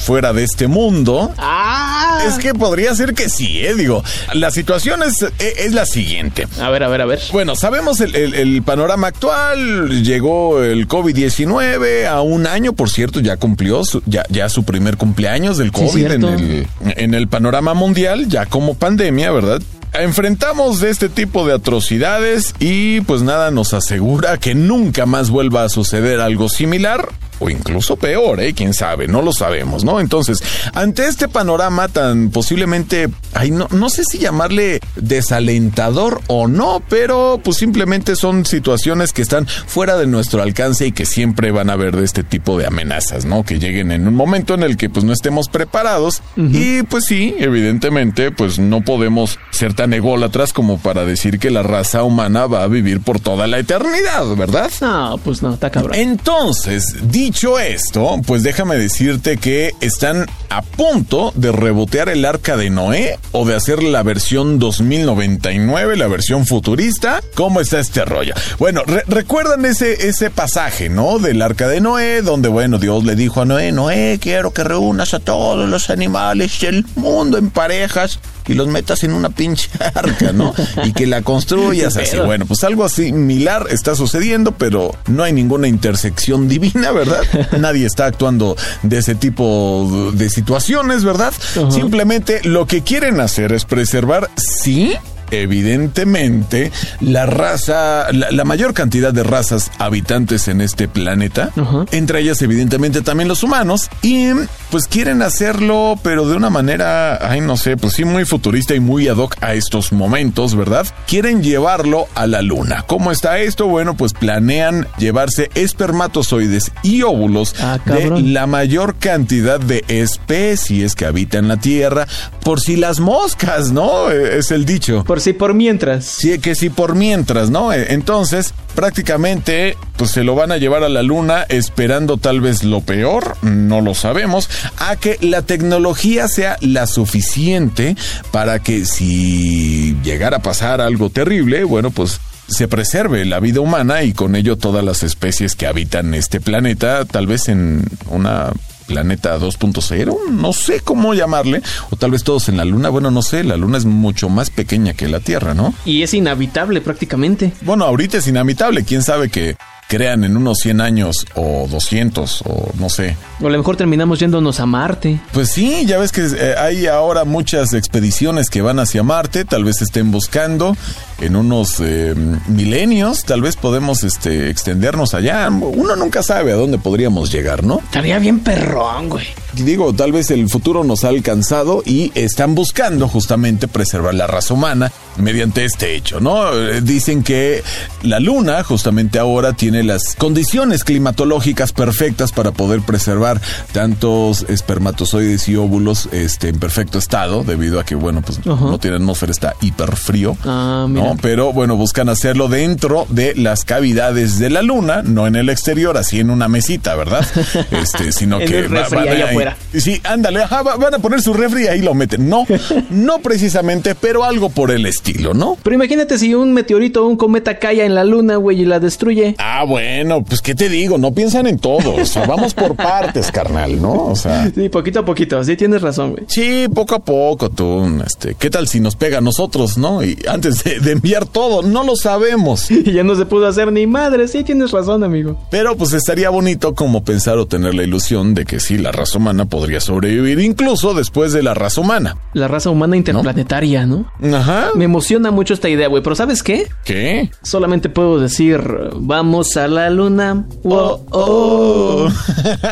fuera 0.00 0.32
de 0.32 0.44
este 0.44 0.66
mundo, 0.68 1.32
¡Ah! 1.38 2.22
es 2.26 2.34
que 2.34 2.52
podría 2.54 2.94
ser 2.94 3.14
que 3.14 3.28
sí, 3.28 3.64
¿eh? 3.64 3.74
Digo, 3.74 4.02
la 4.34 4.50
situación 4.50 5.02
es, 5.02 5.22
e- 5.22 5.54
es 5.64 5.72
la 5.72 5.86
siguiente. 5.86 6.46
A 6.60 6.68
ver, 6.70 6.82
a 6.82 6.88
ver, 6.88 7.00
a 7.02 7.06
ver. 7.06 7.20
Bueno, 7.32 7.56
sabemos 7.56 8.00
el, 8.00 8.14
el- 8.14 8.34
el 8.34 8.62
panorama 8.62 9.08
actual. 9.08 10.02
Llegó 10.04 10.62
el 10.62 10.86
COVID-19 10.86 12.06
a 12.06 12.20
un 12.20 12.46
año, 12.46 12.72
por 12.74 12.90
cierto, 12.90 13.20
ya 13.20 13.36
cumplió 13.36 13.84
su, 13.84 14.02
ya, 14.06 14.24
ya 14.28 14.48
su 14.48 14.64
primer 14.64 14.96
cumpleaños 14.96 15.58
del 15.58 15.68
Sí, 15.68 15.72
COVID 15.72 16.10
en, 16.12 16.24
el, 16.24 16.66
en 16.96 17.14
el 17.14 17.28
panorama 17.28 17.74
mundial, 17.74 18.28
ya 18.28 18.46
como 18.46 18.74
pandemia, 18.74 19.30
¿verdad? 19.32 19.60
Enfrentamos 19.92 20.80
de 20.80 20.90
este 20.90 21.08
tipo 21.08 21.46
de 21.46 21.54
atrocidades 21.54 22.54
y 22.60 23.00
pues 23.02 23.22
nada 23.22 23.50
nos 23.50 23.74
asegura 23.74 24.38
que 24.38 24.54
nunca 24.54 25.04
más 25.06 25.30
vuelva 25.30 25.64
a 25.64 25.68
suceder 25.68 26.20
algo 26.20 26.48
similar 26.48 27.08
o 27.40 27.50
incluso 27.50 27.96
peor, 27.96 28.40
¿eh? 28.40 28.54
Quién 28.54 28.74
sabe, 28.74 29.08
no 29.08 29.22
lo 29.22 29.32
sabemos, 29.32 29.84
¿no? 29.84 29.98
Entonces, 29.98 30.42
ante 30.74 31.06
este 31.06 31.26
panorama 31.28 31.88
tan 31.88 32.30
posiblemente, 32.30 33.08
ay, 33.34 33.50
no, 33.50 33.66
no 33.70 33.90
sé 33.90 34.04
si 34.04 34.18
llamarle 34.18 34.80
desalentador 34.96 36.20
o 36.28 36.46
no, 36.46 36.82
pero 36.88 37.40
pues 37.42 37.56
simplemente 37.56 38.14
son 38.16 38.46
situaciones 38.46 39.12
que 39.12 39.22
están 39.22 39.46
fuera 39.46 39.96
de 39.96 40.06
nuestro 40.06 40.42
alcance 40.42 40.86
y 40.86 40.92
que 40.92 41.06
siempre 41.06 41.50
van 41.50 41.70
a 41.70 41.74
haber 41.74 41.96
de 41.96 42.04
este 42.04 42.22
tipo 42.22 42.58
de 42.58 42.66
amenazas, 42.66 43.24
¿no? 43.24 43.42
Que 43.42 43.58
lleguen 43.58 43.90
en 43.90 44.06
un 44.06 44.14
momento 44.14 44.54
en 44.54 44.62
el 44.62 44.76
que 44.76 44.90
pues 44.90 45.04
no 45.04 45.12
estemos 45.12 45.48
preparados 45.48 46.22
y 46.36 46.82
pues 46.84 47.04
sí, 47.06 47.34
evidentemente, 47.38 48.30
pues 48.30 48.58
no 48.58 48.82
podemos 48.82 49.38
ser 49.50 49.74
tan 49.74 49.92
ególatras 49.92 50.52
como 50.52 50.78
para 50.78 51.04
decir 51.04 51.38
que 51.38 51.50
la 51.50 51.62
raza 51.62 52.02
humana 52.02 52.46
va 52.46 52.62
a 52.62 52.66
vivir 52.66 53.00
por 53.00 53.20
toda 53.20 53.46
la 53.46 53.58
eternidad, 53.58 54.26
¿verdad? 54.36 54.70
No, 54.80 55.18
pues 55.24 55.42
no, 55.42 55.54
está 55.54 55.70
cabrón. 55.70 55.94
Entonces, 55.94 56.96
dicho 57.10 57.29
Dicho 57.30 57.60
esto, 57.60 58.20
pues 58.26 58.42
déjame 58.42 58.76
decirte 58.76 59.36
que 59.36 59.72
están 59.80 60.26
a 60.48 60.62
punto 60.62 61.32
de 61.36 61.52
rebotear 61.52 62.08
el 62.08 62.24
arca 62.24 62.56
de 62.56 62.70
Noé 62.70 63.20
o 63.30 63.46
de 63.46 63.54
hacer 63.54 63.84
la 63.84 64.02
versión 64.02 64.58
2099, 64.58 65.96
la 65.96 66.08
versión 66.08 66.44
futurista. 66.44 67.20
¿Cómo 67.36 67.60
está 67.60 67.78
este 67.78 68.04
rollo? 68.04 68.34
Bueno, 68.58 68.82
recuerdan 69.06 69.64
ese, 69.64 70.08
ese 70.08 70.30
pasaje, 70.30 70.88
¿no? 70.88 71.20
Del 71.20 71.40
arca 71.40 71.68
de 71.68 71.80
Noé, 71.80 72.22
donde, 72.22 72.48
bueno, 72.48 72.78
Dios 72.78 73.04
le 73.04 73.14
dijo 73.14 73.42
a 73.42 73.44
Noé, 73.44 73.70
Noé, 73.70 74.18
quiero 74.20 74.52
que 74.52 74.64
reúnas 74.64 75.14
a 75.14 75.20
todos 75.20 75.68
los 75.68 75.88
animales 75.88 76.58
del 76.58 76.84
mundo 76.96 77.38
en 77.38 77.50
parejas 77.50 78.18
y 78.50 78.54
los 78.54 78.66
metas 78.66 79.04
en 79.04 79.12
una 79.12 79.30
pinche 79.30 79.70
arca, 79.94 80.32
¿no? 80.32 80.52
Y 80.82 80.92
que 80.92 81.06
la 81.06 81.22
construyas 81.22 81.96
así. 81.96 82.18
Bueno, 82.18 82.46
pues 82.46 82.64
algo 82.64 82.88
similar 82.88 83.66
está 83.70 83.94
sucediendo, 83.94 84.52
pero 84.52 84.92
no 85.06 85.22
hay 85.22 85.32
ninguna 85.32 85.68
intersección 85.68 86.48
divina, 86.48 86.90
¿verdad? 86.90 87.19
Nadie 87.58 87.86
está 87.86 88.06
actuando 88.06 88.56
de 88.82 88.98
ese 88.98 89.14
tipo 89.14 90.10
de 90.14 90.28
situaciones, 90.30 91.04
¿verdad? 91.04 91.32
Simplemente 91.70 92.40
lo 92.44 92.66
que 92.66 92.82
quieren 92.82 93.20
hacer 93.20 93.52
es 93.52 93.64
preservar, 93.64 94.30
sí, 94.36 94.94
evidentemente 95.30 96.72
la 97.00 97.26
raza, 97.26 98.06
la, 98.12 98.44
mayor 98.44 98.74
cantidad 98.74 99.12
de 99.12 99.22
razas 99.22 99.70
habitantes 99.78 100.48
en 100.48 100.60
este 100.60 100.88
planeta, 100.88 101.50
entre 101.92 102.20
ellas 102.20 102.42
evidentemente 102.42 103.02
también 103.02 103.28
los 103.28 103.42
humanos, 103.42 103.88
y 104.02 104.30
pues 104.70 104.86
quieren 104.86 105.22
hacerlo, 105.22 105.98
pero 106.02 106.28
de 106.28 106.36
una 106.36 106.50
manera, 106.50 107.30
ay 107.30 107.40
no 107.40 107.56
sé, 107.56 107.76
pues 107.76 107.94
sí 107.94 108.04
muy 108.04 108.24
futurista 108.24 108.74
y 108.74 108.80
muy 108.80 109.08
ad 109.08 109.16
hoc 109.16 109.36
a 109.40 109.54
estos 109.54 109.92
momentos, 109.92 110.56
¿verdad? 110.56 110.86
Quieren 111.06 111.42
llevarlo 111.42 112.06
a 112.14 112.26
la 112.26 112.42
luna. 112.42 112.84
¿Cómo 112.86 113.10
está 113.10 113.38
esto? 113.38 113.66
Bueno, 113.66 113.96
pues 113.96 114.12
planean 114.12 114.86
llevarse 114.98 115.50
espermatozoides 115.54 116.72
y 116.82 117.02
óvulos 117.02 117.54
ah, 117.60 117.78
de 117.84 118.20
la 118.22 118.46
mayor 118.46 118.96
cantidad 118.96 119.60
de 119.60 119.84
especies 119.88 120.94
que 120.94 121.06
habitan 121.06 121.48
la 121.48 121.56
Tierra, 121.56 122.06
por 122.42 122.60
si 122.60 122.76
las 122.76 123.00
moscas, 123.00 123.72
¿no? 123.72 124.10
E, 124.10 124.38
es 124.38 124.50
el 124.50 124.64
dicho. 124.64 125.04
Por 125.04 125.19
si 125.20 125.32
por 125.32 125.54
mientras. 125.54 126.04
Sí, 126.04 126.38
que 126.38 126.54
si 126.54 126.70
por 126.70 126.94
mientras, 126.94 127.50
¿no? 127.50 127.72
E, 127.72 127.92
entonces, 127.92 128.54
prácticamente, 128.74 129.76
pues 129.96 130.10
se 130.10 130.24
lo 130.24 130.34
van 130.34 130.52
a 130.52 130.56
llevar 130.56 130.82
a 130.82 130.88
la 130.88 131.02
luna 131.02 131.44
esperando 131.48 132.16
tal 132.16 132.40
vez 132.40 132.64
lo 132.64 132.80
peor, 132.80 133.36
no 133.42 133.80
lo 133.80 133.94
sabemos, 133.94 134.48
a 134.78 134.96
que 134.96 135.18
la 135.20 135.42
tecnología 135.42 136.28
sea 136.28 136.56
la 136.60 136.86
suficiente 136.86 137.96
para 138.30 138.60
que 138.60 138.84
si 138.84 139.96
llegara 140.02 140.38
a 140.38 140.42
pasar 140.42 140.80
algo 140.80 141.10
terrible, 141.10 141.64
bueno, 141.64 141.90
pues 141.90 142.20
se 142.48 142.66
preserve 142.66 143.24
la 143.24 143.38
vida 143.40 143.60
humana 143.60 144.02
y 144.02 144.12
con 144.12 144.34
ello 144.34 144.56
todas 144.56 144.84
las 144.84 145.02
especies 145.02 145.54
que 145.54 145.66
habitan 145.66 146.14
este 146.14 146.40
planeta, 146.40 147.04
tal 147.04 147.26
vez 147.26 147.48
en 147.48 147.84
una 148.08 148.52
planeta 148.90 149.38
2.0, 149.38 150.30
no 150.32 150.52
sé 150.52 150.80
cómo 150.80 151.14
llamarle, 151.14 151.62
o 151.90 151.96
tal 151.96 152.10
vez 152.10 152.24
todos 152.24 152.48
en 152.48 152.56
la 152.56 152.64
Luna, 152.64 152.88
bueno, 152.88 153.12
no 153.12 153.22
sé, 153.22 153.44
la 153.44 153.56
Luna 153.56 153.78
es 153.78 153.84
mucho 153.84 154.28
más 154.28 154.50
pequeña 154.50 154.94
que 154.94 155.06
la 155.06 155.20
Tierra, 155.20 155.54
¿no? 155.54 155.72
Y 155.84 156.02
es 156.02 156.12
inhabitable 156.12 156.80
prácticamente. 156.80 157.52
Bueno, 157.62 157.84
ahorita 157.84 158.18
es 158.18 158.26
inhabitable, 158.26 158.84
quién 158.84 159.04
sabe 159.04 159.30
que 159.30 159.56
crean 159.90 160.22
en 160.22 160.36
unos 160.36 160.58
100 160.58 160.80
años 160.80 161.26
o 161.34 161.66
200 161.68 162.42
o 162.46 162.70
no 162.78 162.88
sé. 162.88 163.16
O 163.40 163.48
a 163.48 163.50
lo 163.50 163.58
mejor 163.58 163.76
terminamos 163.76 164.20
yéndonos 164.20 164.60
a 164.60 164.66
Marte. 164.66 165.18
Pues 165.32 165.50
sí, 165.50 165.84
ya 165.84 165.98
ves 165.98 166.12
que 166.12 166.22
eh, 166.26 166.54
hay 166.56 166.86
ahora 166.86 167.24
muchas 167.24 167.72
expediciones 167.72 168.50
que 168.50 168.62
van 168.62 168.78
hacia 168.78 169.02
Marte, 169.02 169.44
tal 169.44 169.64
vez 169.64 169.82
estén 169.82 170.12
buscando 170.12 170.76
en 171.20 171.34
unos 171.34 171.80
eh, 171.80 172.14
milenios, 172.46 173.24
tal 173.24 173.42
vez 173.42 173.56
podemos 173.56 174.04
este, 174.04 174.48
extendernos 174.48 175.12
allá. 175.12 175.48
Uno 175.50 175.96
nunca 175.96 176.22
sabe 176.22 176.52
a 176.52 176.54
dónde 176.54 176.78
podríamos 176.78 177.32
llegar, 177.32 177.64
¿no? 177.64 177.80
Estaría 177.80 178.18
bien 178.20 178.40
perrón, 178.40 179.08
güey. 179.08 179.26
Digo, 179.54 179.92
tal 179.92 180.12
vez 180.12 180.30
el 180.30 180.48
futuro 180.48 180.84
nos 180.84 181.04
ha 181.04 181.08
alcanzado 181.08 181.82
y 181.84 182.12
están 182.14 182.54
buscando 182.54 183.08
justamente 183.08 183.66
preservar 183.66 184.14
la 184.14 184.28
raza 184.28 184.54
humana 184.54 184.92
mediante 185.16 185.64
este 185.64 185.96
hecho, 185.96 186.20
¿no? 186.20 186.52
Eh, 186.56 186.80
dicen 186.80 187.22
que 187.24 187.62
la 188.02 188.20
luna 188.20 188.62
justamente 188.62 189.18
ahora 189.18 189.52
tiene 189.52 189.79
las 189.82 190.14
condiciones 190.16 190.84
climatológicas 190.84 191.72
perfectas 191.72 192.32
para 192.32 192.52
poder 192.52 192.80
preservar 192.82 193.40
tantos 193.72 194.44
espermatozoides 194.48 195.48
y 195.48 195.56
óvulos 195.56 196.08
este, 196.12 196.48
en 196.48 196.58
perfecto 196.58 196.98
estado, 196.98 197.44
debido 197.44 197.80
a 197.80 197.84
que, 197.84 197.94
bueno, 197.94 198.22
pues 198.22 198.44
no 198.44 198.78
tiene 198.78 198.96
atmósfera, 198.96 199.32
está 199.32 199.54
hiper 199.60 199.96
frío, 199.96 200.36
ah, 200.44 200.86
¿no? 200.88 201.16
Pero 201.20 201.52
bueno, 201.52 201.76
buscan 201.76 202.08
hacerlo 202.08 202.48
dentro 202.48 203.06
de 203.08 203.34
las 203.34 203.64
cavidades 203.64 204.38
de 204.38 204.50
la 204.50 204.62
luna, 204.62 205.02
no 205.02 205.26
en 205.26 205.36
el 205.36 205.48
exterior, 205.48 205.96
así 205.96 206.20
en 206.20 206.30
una 206.30 206.48
mesita, 206.48 206.94
¿verdad? 206.94 207.26
Este, 207.70 208.12
sino 208.12 208.38
que 208.38 208.66
afuera. 208.66 209.56
Sí, 209.72 210.00
ándale, 210.04 210.40
van 210.78 210.94
a 210.94 210.98
poner 210.98 211.22
su 211.22 211.32
refri 211.32 211.64
y 211.64 211.66
ahí 211.68 211.82
lo 211.82 211.94
meten. 211.94 212.28
No, 212.28 212.46
no 212.90 213.18
precisamente, 213.20 213.94
pero 213.94 214.24
algo 214.24 214.50
por 214.50 214.70
el 214.70 214.86
estilo, 214.86 215.34
¿no? 215.34 215.56
Pero 215.62 215.74
imagínate 215.74 216.18
si 216.18 216.34
un 216.34 216.52
meteorito 216.52 217.04
o 217.04 217.08
un 217.08 217.16
cometa 217.16 217.58
cae 217.58 217.84
en 217.84 217.94
la 217.94 218.04
luna, 218.04 218.36
güey, 218.36 218.62
y 218.62 218.64
la 218.64 218.80
destruye. 218.80 219.34
Ah, 219.38 219.64
bueno, 219.70 220.24
pues 220.24 220.42
qué 220.42 220.56
te 220.56 220.68
digo, 220.68 220.98
no 220.98 221.14
piensan 221.14 221.46
en 221.46 221.60
todo. 221.60 221.94
O 221.94 222.04
sea, 222.04 222.26
vamos 222.26 222.54
por 222.54 222.74
partes, 222.74 223.30
carnal, 223.30 223.80
¿no? 223.80 224.06
O 224.06 224.16
sea. 224.16 224.50
Sí, 224.52 224.68
poquito 224.68 224.98
a 224.98 225.04
poquito, 225.04 225.42
sí 225.44 225.54
tienes 225.54 225.80
razón, 225.80 226.10
güey. 226.10 226.24
Sí, 226.26 226.66
poco 226.74 226.96
a 226.96 226.98
poco, 226.98 227.50
tú. 227.50 227.88
Este, 228.04 228.34
¿qué 228.34 228.50
tal 228.50 228.66
si 228.66 228.80
nos 228.80 228.96
pega 228.96 229.18
a 229.18 229.20
nosotros, 229.20 229.78
no? 229.78 230.02
Y 230.02 230.18
antes 230.28 230.64
de, 230.64 230.80
de 230.80 230.90
enviar 230.90 231.24
todo, 231.24 231.62
no 231.62 231.84
lo 231.84 231.94
sabemos. 231.94 232.68
Y 232.80 232.92
ya 232.92 233.04
no 233.04 233.14
se 233.14 233.26
pudo 233.26 233.46
hacer 233.46 233.70
ni 233.70 233.86
madre, 233.86 234.26
sí 234.26 234.42
tienes 234.42 234.72
razón, 234.72 235.04
amigo. 235.04 235.38
Pero 235.50 235.76
pues 235.76 235.92
estaría 235.92 236.30
bonito 236.30 236.74
como 236.74 237.04
pensar 237.04 237.38
o 237.38 237.46
tener 237.46 237.74
la 237.74 237.84
ilusión 237.84 238.34
de 238.34 238.44
que 238.46 238.58
sí, 238.58 238.78
la 238.78 238.90
raza 238.90 239.18
humana 239.18 239.44
podría 239.44 239.80
sobrevivir 239.80 240.40
incluso 240.40 240.94
después 240.94 241.32
de 241.32 241.44
la 241.44 241.54
raza 241.54 241.82
humana. 241.82 242.16
La 242.32 242.48
raza 242.48 242.70
humana 242.70 242.96
interplanetaria, 242.96 243.86
¿no? 243.86 244.10
Ajá. 244.34 244.70
Me 244.74 244.86
emociona 244.86 245.30
mucho 245.30 245.54
esta 245.54 245.68
idea, 245.68 245.86
güey, 245.88 246.02
pero 246.02 246.16
¿sabes 246.16 246.42
qué? 246.42 246.66
¿Qué? 246.84 247.30
Solamente 247.42 247.90
puedo 247.90 248.18
decir, 248.18 248.60
vamos 248.96 249.56
a 249.56 249.59
la 249.68 249.90
luna. 249.90 250.44
Oh, 250.64 251.00
oh. 251.10 252.08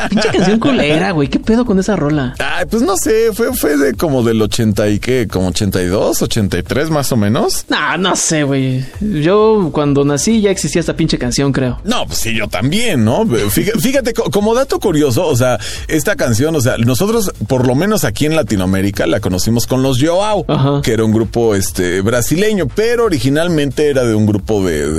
Pinche 0.09 0.29
canción 0.29 0.59
culera, 0.59 1.11
güey, 1.11 1.27
¿qué 1.27 1.39
pedo 1.39 1.65
con 1.65 1.79
esa 1.79 1.95
rola? 1.95 2.35
Ay, 2.39 2.65
pues 2.69 2.81
no 2.81 2.95
sé, 2.97 3.31
fue, 3.33 3.53
fue 3.53 3.77
de 3.77 3.93
como 3.93 4.23
del 4.23 4.41
80 4.41 4.89
y 4.89 4.99
qué, 4.99 5.27
como 5.27 5.47
82, 5.47 6.21
83 6.21 6.89
más 6.89 7.11
o 7.11 7.17
menos. 7.17 7.65
No, 7.69 7.97
no 7.97 8.15
sé, 8.15 8.43
güey. 8.43 8.83
Yo 8.99 9.69
cuando 9.71 10.03
nací 10.05 10.41
ya 10.41 10.51
existía 10.51 10.79
esta 10.79 10.95
pinche 10.95 11.17
canción, 11.17 11.51
creo. 11.51 11.79
No, 11.83 12.05
pues 12.05 12.19
sí, 12.19 12.33
yo 12.35 12.47
también, 12.47 13.03
¿no? 13.05 13.25
Fíjate, 13.49 14.13
como 14.13 14.53
dato 14.53 14.79
curioso, 14.79 15.27
o 15.27 15.35
sea, 15.35 15.59
esta 15.87 16.15
canción, 16.15 16.55
o 16.55 16.61
sea, 16.61 16.77
nosotros, 16.77 17.31
por 17.47 17.67
lo 17.67 17.75
menos 17.75 18.03
aquí 18.03 18.25
en 18.25 18.35
Latinoamérica, 18.35 19.07
la 19.07 19.19
conocimos 19.19 19.67
con 19.67 19.83
los 19.83 20.01
Joao, 20.01 20.45
que 20.81 20.93
era 20.93 21.03
un 21.03 21.11
grupo 21.11 21.55
este 21.55 22.01
brasileño, 22.01 22.67
pero 22.67 23.05
originalmente 23.05 23.89
era 23.89 24.03
de 24.03 24.15
un 24.15 24.25
grupo 24.25 24.63
de, 24.63 24.89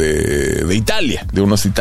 de, 0.65 0.75
Italia, 0.75 1.27
de 1.33 1.41
unos 1.41 1.65
italianos. 1.67 1.80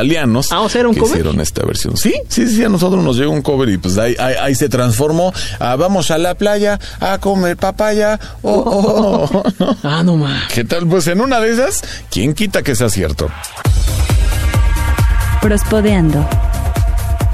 Ah, 0.52 0.62
o 0.62 0.70
sea, 0.70 0.82
era 0.82 0.90
un 0.90 0.96
que 0.96 1.02
cover. 1.02 1.18
hicieron 1.18 1.42
esta 1.42 1.66
versión. 1.66 1.98
Sí, 1.98 2.14
sí, 2.28 2.48
sí, 2.48 2.64
a 2.64 2.70
nosotros 2.70 3.04
nos 3.04 3.18
llegó 3.18 3.32
un 3.32 3.42
cover 3.42 3.70
y 3.70 3.78
pues 3.78 3.98
ahí, 3.98 4.16
ahí, 4.18 4.56
se 4.56 4.70
transformó. 4.70 5.34
vamos 5.60 6.12
a 6.12 6.18
la 6.18 6.36
playa 6.36 6.80
a 7.00 7.18
comer 7.18 7.58
papaya. 7.58 8.20
Oh, 8.42 8.52
oh, 8.52 9.44
oh, 9.60 9.76
ah, 9.84 10.02
no 10.04 10.16
más. 10.16 10.52
¿Qué 10.54 10.64
tal? 10.64 10.88
Pues 10.88 11.08
en 11.08 11.22
una 11.22 11.40
de 11.40 11.52
esas, 11.52 11.84
¿quién 12.10 12.34
quita 12.34 12.64
que 12.64 12.76
sea 12.76 12.90
cierto? 12.90 13.30
Prospodeando. 15.42 16.28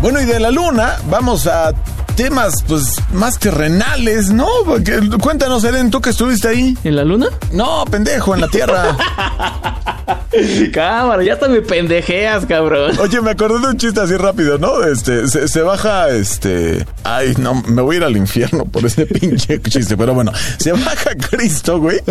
Bueno, 0.01 0.21
y 0.21 0.25
de 0.25 0.39
la 0.39 0.51
luna 0.51 0.97
vamos 1.09 1.47
a 1.47 1.73
temas 2.15 2.63
pues 2.67 2.95
más 3.11 3.37
terrenales, 3.37 4.29
¿no? 4.29 4.47
Porque, 4.65 4.99
cuéntanos, 5.21 5.63
Eren, 5.63 5.91
¿tú 5.91 6.01
que 6.01 6.11
estuviste 6.11 6.47
ahí? 6.47 6.77
¿En 6.83 6.95
la 6.95 7.03
luna? 7.03 7.27
No, 7.51 7.83
pendejo, 7.85 8.33
en 8.33 8.41
la 8.41 8.47
Tierra. 8.47 8.97
Cámara, 10.73 11.23
ya 11.23 11.33
hasta 11.33 11.47
me 11.47 11.61
pendejeas, 11.61 12.45
cabrón. 12.45 12.97
Oye, 12.99 13.21
me 13.21 13.31
acordé 13.31 13.59
de 13.59 13.67
un 13.67 13.77
chiste 13.77 13.99
así 13.99 14.15
rápido, 14.15 14.57
¿no? 14.57 14.83
Este, 14.83 15.27
se, 15.27 15.61
baja, 15.61 16.09
este... 16.09 16.85
Ay, 17.03 17.33
no, 17.37 17.55
me 17.67 17.81
voy 17.81 17.95
a 17.95 17.99
ir 17.99 18.03
al 18.03 18.17
infierno 18.17 18.65
por 18.65 18.85
ese 18.85 19.05
pinche 19.05 19.61
chiste, 19.61 19.97
pero 19.97 20.13
bueno, 20.13 20.31
se 20.57 20.71
baja 20.73 21.11
Cristo, 21.29 21.79
güey. 21.79 22.01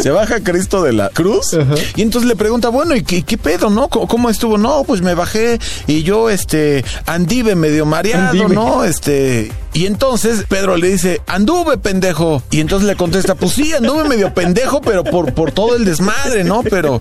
Se 0.00 0.10
baja 0.10 0.40
Cristo 0.40 0.82
de 0.82 0.92
la 0.92 1.10
cruz 1.10 1.56
y 1.96 2.02
entonces 2.02 2.28
le 2.28 2.36
pregunta, 2.36 2.68
bueno, 2.68 2.94
¿y 2.94 3.02
qué, 3.02 3.38
pedo, 3.38 3.70
no? 3.70 3.88
¿Cómo, 3.88 4.30
estuvo? 4.30 4.58
No, 4.58 4.84
pues 4.84 5.00
me 5.00 5.14
bajé 5.14 5.58
y 5.86 6.02
yo, 6.02 6.30
este, 6.30 6.84
andive 7.06 7.54
medio 7.54 7.86
mareado, 7.86 8.48
¿no? 8.48 8.84
Este 8.84 9.23
eh, 9.24 9.50
y 9.74 9.86
entonces 9.86 10.44
Pedro 10.48 10.76
le 10.76 10.88
dice, 10.92 11.20
anduve, 11.26 11.76
pendejo. 11.78 12.42
Y 12.50 12.60
entonces 12.60 12.88
le 12.88 12.94
contesta, 12.96 13.34
pues 13.34 13.52
sí, 13.52 13.72
anduve 13.72 14.04
medio 14.08 14.32
pendejo, 14.32 14.80
pero 14.80 15.04
por, 15.04 15.34
por 15.34 15.52
todo 15.52 15.76
el 15.76 15.84
desmadre, 15.84 16.44
¿no? 16.44 16.62
Pero 16.62 17.00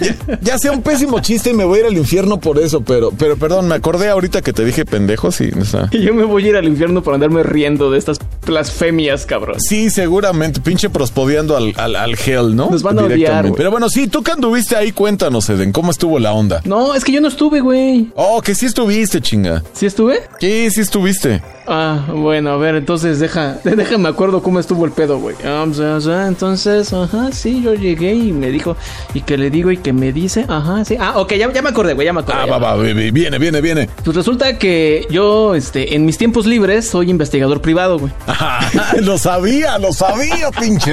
ya, 0.00 0.38
ya 0.40 0.58
sea 0.58 0.72
un 0.72 0.82
pésimo 0.82 1.20
chiste 1.20 1.50
y 1.50 1.52
me 1.52 1.64
voy 1.64 1.78
a 1.78 1.80
ir 1.82 1.86
al 1.88 1.96
infierno 1.98 2.40
por 2.40 2.58
eso, 2.58 2.80
pero, 2.80 3.10
pero 3.12 3.36
perdón, 3.36 3.68
me 3.68 3.74
acordé 3.74 4.08
ahorita 4.08 4.42
que 4.42 4.52
te 4.52 4.64
dije 4.64 4.84
pendejo, 4.84 5.30
sí. 5.30 5.50
O 5.60 5.64
sea, 5.64 5.88
Y 5.92 6.00
yo 6.02 6.14
me 6.14 6.24
voy 6.24 6.46
a 6.46 6.48
ir 6.48 6.56
al 6.56 6.66
infierno 6.66 7.02
por 7.02 7.14
andarme 7.14 7.42
riendo 7.42 7.90
de 7.90 7.98
estas 7.98 8.18
blasfemias, 8.46 9.26
cabrón. 9.26 9.60
Sí, 9.60 9.90
seguramente, 9.90 10.60
pinche 10.60 10.90
prospodeando 10.90 11.56
al, 11.56 11.74
al, 11.76 11.96
al 11.96 12.14
hell, 12.18 12.56
¿no? 12.56 12.70
Nos 12.70 12.82
van 12.82 12.98
a 12.98 13.02
odiar, 13.02 13.16
Directamente. 13.18 13.48
güey. 13.50 13.58
Pero 13.58 13.70
bueno, 13.70 13.88
sí, 13.88 14.08
tú 14.08 14.22
que 14.22 14.32
anduviste 14.32 14.76
ahí, 14.76 14.92
cuéntanos, 14.92 15.48
Eden, 15.50 15.72
¿cómo 15.72 15.90
estuvo 15.90 16.18
la 16.18 16.32
onda? 16.32 16.60
No, 16.64 16.94
es 16.94 17.04
que 17.04 17.12
yo 17.12 17.20
no 17.20 17.28
estuve, 17.28 17.60
güey. 17.60 18.10
Oh, 18.14 18.40
que 18.42 18.54
sí 18.54 18.66
estuviste, 18.66 19.20
chinga. 19.20 19.62
¿Sí 19.72 19.86
estuve? 19.86 20.20
Sí, 20.40 20.68
sí 20.70 20.80
estuviste. 20.80 21.42
Ah, 21.66 21.89
bueno, 22.12 22.50
a 22.50 22.56
ver, 22.56 22.74
entonces 22.74 23.18
deja, 23.18 23.58
déjame 23.64 24.08
acuerdo 24.08 24.42
cómo 24.42 24.60
estuvo 24.60 24.84
el 24.84 24.92
pedo, 24.92 25.18
güey. 25.18 25.36
Ah, 25.44 25.64
sea, 25.72 25.96
o 25.96 26.00
sea, 26.00 26.26
entonces, 26.26 26.92
ajá, 26.92 27.30
sí, 27.32 27.62
yo 27.62 27.74
llegué 27.74 28.14
y 28.14 28.32
me 28.32 28.50
dijo, 28.50 28.76
y 29.14 29.20
que 29.22 29.36
le 29.38 29.50
digo 29.50 29.70
y 29.70 29.76
que 29.76 29.92
me 29.92 30.12
dice, 30.12 30.44
ajá, 30.48 30.84
sí. 30.84 30.96
Ah, 30.98 31.14
ok, 31.18 31.32
ya, 31.34 31.52
ya 31.52 31.62
me 31.62 31.68
acordé, 31.70 31.94
güey, 31.94 32.04
ya 32.06 32.12
me 32.12 32.20
acordé. 32.20 32.38
Ah, 32.40 32.46
va, 32.46 32.58
va, 32.58 32.76
vi- 32.76 33.10
viene, 33.10 33.38
viene, 33.38 33.60
viene. 33.60 33.88
Pues 34.04 34.16
resulta 34.16 34.58
que 34.58 35.06
yo, 35.10 35.54
este, 35.54 35.94
en 35.94 36.04
mis 36.04 36.18
tiempos 36.18 36.46
libres 36.46 36.88
soy 36.88 37.10
investigador 37.10 37.60
privado, 37.60 37.98
güey. 37.98 38.12
Ajá, 38.26 38.60
lo 39.00 39.18
sabía, 39.18 39.78
lo 39.78 39.92
sabía, 39.92 40.50
pinche. 40.58 40.92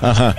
Ajá. 0.00 0.34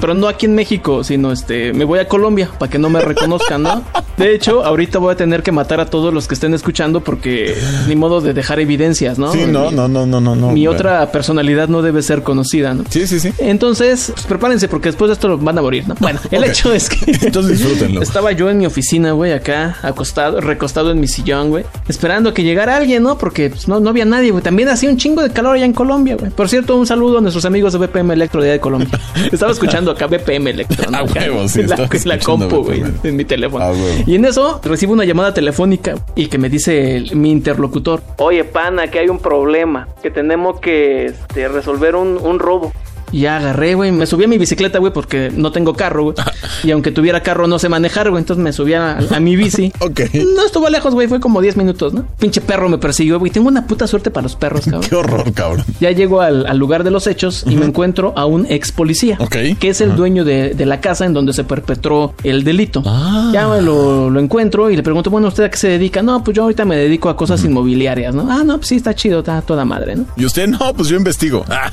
Pero 0.00 0.14
no 0.14 0.28
aquí 0.28 0.46
en 0.46 0.54
México, 0.54 1.04
sino, 1.04 1.32
este, 1.32 1.72
me 1.72 1.84
voy 1.84 1.98
a 1.98 2.08
Colombia 2.08 2.50
para 2.58 2.70
que 2.70 2.78
no 2.78 2.88
me 2.90 3.00
reconozcan, 3.00 3.62
¿no? 3.62 3.82
De 4.16 4.34
hecho, 4.34 4.64
ahorita 4.64 4.98
voy 4.98 5.12
a 5.12 5.16
tener 5.16 5.42
que 5.42 5.50
matar 5.52 5.80
a 5.80 5.86
todos 5.86 6.14
los 6.14 6.28
que 6.28 6.34
estén 6.34 6.54
escuchando 6.54 7.00
porque 7.02 7.54
ni 7.88 7.96
modo 7.96 8.20
de 8.20 8.32
dejar 8.32 8.60
evidencias, 8.60 9.18
¿no? 9.18 9.32
Sí, 9.34 9.46
no, 9.50 9.70
no, 9.70 9.88
no, 9.88 10.06
no, 10.06 10.20
no, 10.20 10.34
no. 10.34 10.50
Mi 10.52 10.66
otra 10.66 11.10
personalidad 11.12 11.68
no 11.68 11.82
debe 11.82 12.02
ser 12.02 12.22
conocida, 12.22 12.74
¿no? 12.74 12.84
Sí, 12.88 13.06
sí, 13.06 13.20
sí. 13.20 13.30
Entonces, 13.38 14.10
pues 14.14 14.26
prepárense 14.26 14.68
porque 14.68 14.88
después 14.88 15.08
de 15.08 15.14
esto 15.14 15.36
van 15.38 15.58
a 15.58 15.62
morir, 15.62 15.86
¿no? 15.88 15.94
Bueno, 16.00 16.20
el 16.30 16.44
hecho 16.44 16.72
es 16.72 16.88
que 16.88 17.10
Entonces 17.26 17.58
disfrútenlo. 17.58 18.02
estaba 18.02 18.32
yo 18.32 18.48
en 18.50 18.58
mi 18.58 18.66
oficina, 18.66 19.12
güey, 19.12 19.32
acá, 19.32 19.76
acostado, 19.82 20.40
recostado 20.40 20.90
en 20.90 21.00
mi 21.00 21.08
sillón, 21.08 21.50
güey, 21.50 21.64
esperando 21.88 22.34
que 22.34 22.42
llegara 22.42 22.76
alguien, 22.76 23.02
¿no? 23.02 23.18
Porque 23.18 23.50
pues, 23.50 23.68
no, 23.68 23.80
no 23.80 23.90
había 23.90 24.04
nadie, 24.04 24.30
güey. 24.30 24.42
También 24.42 24.68
hacía 24.68 24.90
un 24.90 24.96
chingo 24.96 25.22
de 25.22 25.30
calor 25.30 25.56
allá 25.56 25.64
en 25.64 25.72
Colombia, 25.72 26.16
güey. 26.16 26.30
Por 26.30 26.48
cierto, 26.48 26.76
un 26.76 26.86
saludo 26.86 27.18
a 27.18 27.20
nuestros 27.20 27.44
amigos 27.44 27.72
de 27.72 27.78
BPM 27.80 28.10
Electro 28.12 28.40
de 28.40 28.48
allá 28.48 28.52
de 28.54 28.60
Colombia. 28.60 28.88
Estaba 29.32 29.52
escuchando 29.52 29.90
acá 29.90 30.06
BPM 30.06 30.48
Electro, 30.48 30.90
¿no? 30.90 30.98
A 30.98 31.00
Acá, 31.00 31.20
huevo, 31.20 31.48
sí, 31.48 31.62
la, 31.62 31.88
la 32.04 32.18
compu, 32.18 32.64
güey, 32.64 32.82
en 33.02 33.16
mi 33.16 33.24
teléfono. 33.24 33.64
A 33.64 33.70
huevo. 33.70 34.04
Y 34.06 34.14
en 34.16 34.24
eso 34.24 34.60
recibo 34.64 34.92
una 34.92 35.04
llamada 35.04 35.32
telefónica 35.34 35.94
y 36.14 36.26
que 36.26 36.38
me 36.38 36.48
dice 36.48 36.96
el- 36.96 37.14
mi 37.16 37.30
interlocutor. 37.30 38.02
Oye, 38.18 38.44
pana, 38.44 38.88
que 38.88 38.98
hay 38.98 39.08
un 39.08 39.18
problema, 39.24 39.88
que 40.02 40.10
tenemos 40.10 40.60
que 40.60 41.06
este, 41.06 41.48
resolver 41.48 41.96
un, 41.96 42.18
un 42.18 42.38
robo. 42.38 42.72
Ya 43.20 43.36
agarré, 43.38 43.74
güey, 43.74 43.92
me 43.92 44.06
subí 44.06 44.24
a 44.24 44.28
mi 44.28 44.38
bicicleta, 44.38 44.78
güey, 44.78 44.92
porque 44.92 45.32
no 45.34 45.52
tengo 45.52 45.74
carro, 45.74 46.04
güey. 46.04 46.14
Y 46.64 46.70
aunque 46.70 46.90
tuviera 46.92 47.22
carro, 47.22 47.46
no 47.46 47.58
sé 47.58 47.68
manejar, 47.68 48.10
güey. 48.10 48.20
Entonces 48.22 48.42
me 48.42 48.52
subí 48.52 48.72
a, 48.74 48.98
a 48.98 49.20
mi 49.20 49.36
bici. 49.36 49.72
Ok. 49.80 50.00
No 50.34 50.46
estuvo 50.46 50.68
lejos, 50.70 50.94
güey, 50.94 51.08
fue 51.08 51.20
como 51.20 51.40
10 51.42 51.56
minutos, 51.58 51.92
¿no? 51.92 52.06
Pinche 52.18 52.40
perro 52.40 52.68
me 52.68 52.78
persiguió, 52.78 53.18
güey. 53.18 53.30
Tengo 53.30 53.48
una 53.48 53.66
puta 53.66 53.86
suerte 53.86 54.10
para 54.10 54.22
los 54.22 54.34
perros, 54.36 54.64
cabrón. 54.64 54.82
Qué 54.88 54.94
horror, 54.96 55.32
cabrón. 55.32 55.64
Ya 55.80 55.90
llego 55.90 56.20
al, 56.20 56.46
al 56.46 56.56
lugar 56.58 56.84
de 56.84 56.90
los 56.90 57.06
hechos 57.06 57.44
y 57.46 57.56
me 57.56 57.66
encuentro 57.66 58.12
a 58.16 58.24
un 58.26 58.46
ex 58.48 58.72
policía. 58.72 59.16
Ok. 59.20 59.36
Que 59.58 59.68
es 59.68 59.80
el 59.80 59.94
dueño 59.94 60.24
de, 60.24 60.54
de 60.54 60.66
la 60.66 60.80
casa 60.80 61.04
en 61.04 61.12
donde 61.12 61.32
se 61.32 61.44
perpetró 61.44 62.14
el 62.24 62.44
delito. 62.44 62.82
Ah. 62.86 63.30
Ya 63.32 63.44
lo, 63.60 64.08
lo 64.10 64.20
encuentro 64.20 64.70
y 64.70 64.76
le 64.76 64.82
pregunto, 64.82 65.10
bueno, 65.10 65.28
¿usted 65.28 65.44
a 65.44 65.50
qué 65.50 65.56
se 65.58 65.68
dedica? 65.68 66.02
No, 66.02 66.24
pues 66.24 66.34
yo 66.36 66.44
ahorita 66.44 66.64
me 66.64 66.76
dedico 66.76 67.08
a 67.10 67.16
cosas 67.16 67.44
inmobiliarias, 67.44 68.14
¿no? 68.14 68.26
Ah, 68.30 68.42
no, 68.44 68.56
pues 68.56 68.68
sí, 68.68 68.76
está 68.76 68.94
chido, 68.94 69.18
está 69.20 69.42
toda 69.42 69.64
madre, 69.64 69.96
¿no? 69.96 70.06
Y 70.16 70.24
usted, 70.24 70.46
no, 70.48 70.72
pues 70.74 70.88
yo 70.88 70.96
investigo. 70.96 71.44
Ah, 71.50 71.70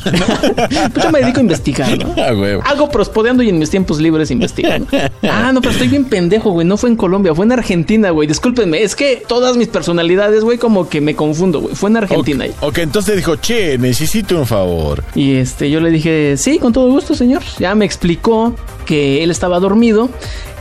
Pues 0.94 1.06
yo 1.06 1.12
me 1.12 1.20
dedico 1.20 1.31
a 1.40 1.42
investigar, 1.42 1.98
¿no? 1.98 2.16
Ah, 2.64 2.88
prospodeando 2.92 3.44
y 3.44 3.50
en 3.50 3.60
mis 3.60 3.70
tiempos 3.70 4.00
libres 4.00 4.32
investigando. 4.32 4.88
Ah, 5.24 5.52
no, 5.54 5.62
pero 5.62 5.72
estoy 5.72 5.88
bien 5.88 6.06
pendejo, 6.06 6.52
güey. 6.52 6.66
No 6.66 6.78
fue 6.78 6.90
en 6.90 6.96
Colombia, 6.96 7.34
fue 7.36 7.46
en 7.46 7.52
Argentina, 7.52 8.10
güey. 8.10 8.28
Discúlpenme, 8.28 8.82
es 8.82 8.96
que 8.96 9.24
todas 9.28 9.56
mis 9.56 9.68
personalidades, 9.68 10.44
güey, 10.44 10.58
como 10.58 10.90
que 10.90 11.00
me 11.00 11.16
confundo, 11.16 11.62
güey. 11.62 11.76
Fue 11.76 11.90
en 11.90 11.98
Argentina. 11.98 12.46
Ok, 12.60 12.64
ok, 12.70 12.78
entonces 12.80 13.16
dijo, 13.16 13.36
che, 13.36 13.78
necesito 13.78 14.38
un 14.38 14.48
favor. 14.48 15.04
Y 15.16 15.36
este, 15.36 15.70
yo 15.70 15.80
le 15.80 15.92
dije, 15.92 16.36
sí, 16.38 16.60
con 16.60 16.74
todo 16.74 16.90
gusto, 16.90 17.16
señor. 17.16 17.44
Ya 17.60 17.76
me 17.76 17.86
explicó 17.86 18.56
que 18.86 19.24
él 19.24 19.32
estaba 19.32 19.60
dormido. 19.60 20.10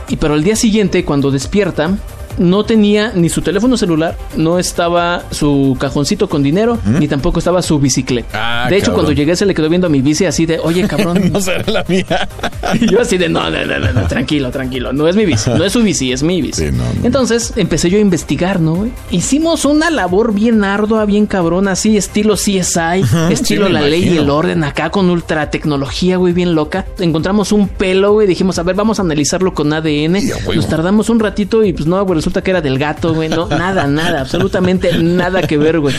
Y 0.09 0.17
pero 0.17 0.33
al 0.33 0.43
día 0.43 0.55
siguiente, 0.55 1.05
cuando 1.05 1.31
despierta, 1.31 1.97
no 2.37 2.63
tenía 2.63 3.11
ni 3.13 3.29
su 3.29 3.41
teléfono 3.41 3.77
celular, 3.77 4.17
no 4.35 4.59
estaba 4.59 5.23
su 5.31 5.75
cajoncito 5.79 6.29
con 6.29 6.43
dinero, 6.43 6.79
ni 6.85 7.07
tampoco 7.07 7.39
estaba 7.39 7.61
su 7.61 7.79
bicicleta. 7.79 8.65
Ah, 8.65 8.69
de 8.69 8.77
hecho, 8.77 8.87
cabrón. 8.87 9.05
cuando 9.05 9.11
llegué 9.13 9.35
se 9.35 9.45
le 9.45 9.53
quedó 9.53 9.69
viendo 9.69 9.87
a 9.87 9.89
mi 9.89 10.01
bici 10.01 10.25
así 10.25 10.45
de, 10.45 10.59
oye, 10.59 10.87
cabrón. 10.87 11.19
No 11.31 11.39
será 11.39 11.63
la 11.71 11.85
mía. 11.87 12.05
Y 12.79 12.89
yo 12.89 13.01
así 13.01 13.17
de, 13.17 13.27
no, 13.27 13.49
no, 13.49 13.65
no, 13.65 13.79
no, 13.79 13.91
no, 13.93 14.07
tranquilo, 14.07 14.49
tranquilo. 14.49 14.93
No 14.93 15.07
es 15.07 15.15
mi 15.15 15.25
bici, 15.25 15.49
no 15.49 15.63
es 15.63 15.73
su 15.73 15.81
bici, 15.81 16.11
es 16.11 16.23
mi 16.23 16.41
bici. 16.41 16.67
Sí, 16.67 16.71
no, 16.71 16.83
no. 16.83 17.05
Entonces 17.05 17.53
empecé 17.57 17.89
yo 17.89 17.97
a 17.97 18.01
investigar, 18.01 18.59
¿no? 18.59 18.87
Hicimos 19.09 19.65
una 19.65 19.89
labor 19.89 20.33
bien 20.33 20.63
ardua, 20.63 21.05
bien 21.05 21.25
cabrona, 21.25 21.71
así, 21.71 21.97
estilo 21.97 22.35
CSI, 22.35 23.03
estilo 23.29 23.67
sí, 23.67 23.73
la 23.73 23.81
ley 23.81 24.07
y 24.07 24.17
el 24.17 24.29
orden 24.29 24.63
acá 24.63 24.89
con 24.89 25.09
ultra 25.09 25.49
tecnología, 25.49 26.17
güey, 26.17 26.33
bien 26.33 26.55
loca. 26.55 26.85
Encontramos 26.99 27.51
un 27.51 27.67
pelo, 27.67 28.13
güey, 28.13 28.27
dijimos, 28.27 28.57
a 28.59 28.63
ver, 28.63 28.75
vamos 28.75 28.99
a 28.99 29.01
analizarlo 29.01 29.53
con 29.53 29.73
ADN. 29.73 30.17
Nos 30.55 30.67
tardamos 30.67 31.09
un 31.09 31.19
ratito 31.19 31.63
y 31.63 31.73
pues 31.73 31.87
no, 31.87 32.03
güey, 32.05 32.20
resulta 32.21 32.43
que 32.43 32.51
era 32.51 32.61
del 32.61 32.77
gato, 32.77 33.15
güey, 33.15 33.29
no, 33.29 33.47
nada, 33.47 33.87
nada, 33.87 34.21
absolutamente 34.21 34.95
nada 34.99 35.41
que 35.41 35.57
ver, 35.57 35.79
güey. 35.79 35.95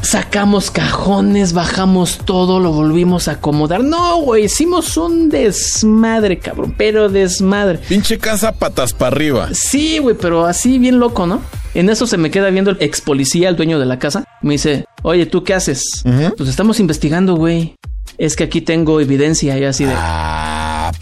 Sacamos 0.00 0.70
cajones, 0.70 1.52
bajamos 1.52 2.18
todo, 2.18 2.60
lo 2.60 2.70
volvimos 2.70 3.26
a 3.26 3.32
acomodar. 3.32 3.82
No, 3.82 4.18
güey, 4.18 4.44
hicimos 4.44 4.96
un 4.96 5.28
desmadre, 5.28 6.38
cabrón, 6.38 6.72
pero 6.78 7.08
desmadre. 7.08 7.78
Pinche 7.78 8.16
casa 8.18 8.52
patas 8.52 8.92
para 8.92 9.16
arriba. 9.16 9.48
Sí, 9.52 9.98
güey, 9.98 10.14
pero 10.14 10.46
así 10.46 10.78
bien 10.78 11.00
loco, 11.00 11.26
¿no? 11.26 11.42
En 11.74 11.90
eso 11.90 12.06
se 12.06 12.16
me 12.16 12.30
queda 12.30 12.48
viendo 12.50 12.70
el 12.70 12.76
ex 12.78 13.00
policía, 13.00 13.48
el 13.48 13.56
dueño 13.56 13.80
de 13.80 13.86
la 13.86 13.98
casa. 13.98 14.24
Me 14.42 14.52
dice, 14.52 14.84
oye, 15.02 15.26
¿tú 15.26 15.42
qué 15.42 15.52
haces? 15.52 16.04
Pues 16.36 16.48
estamos 16.48 16.78
investigando, 16.78 17.34
güey. 17.34 17.74
Es 18.18 18.36
que 18.36 18.44
aquí 18.44 18.60
tengo 18.60 19.00
evidencia 19.00 19.58
y 19.58 19.64
así 19.64 19.84
de... 19.84 19.92
Ah, 19.94 20.45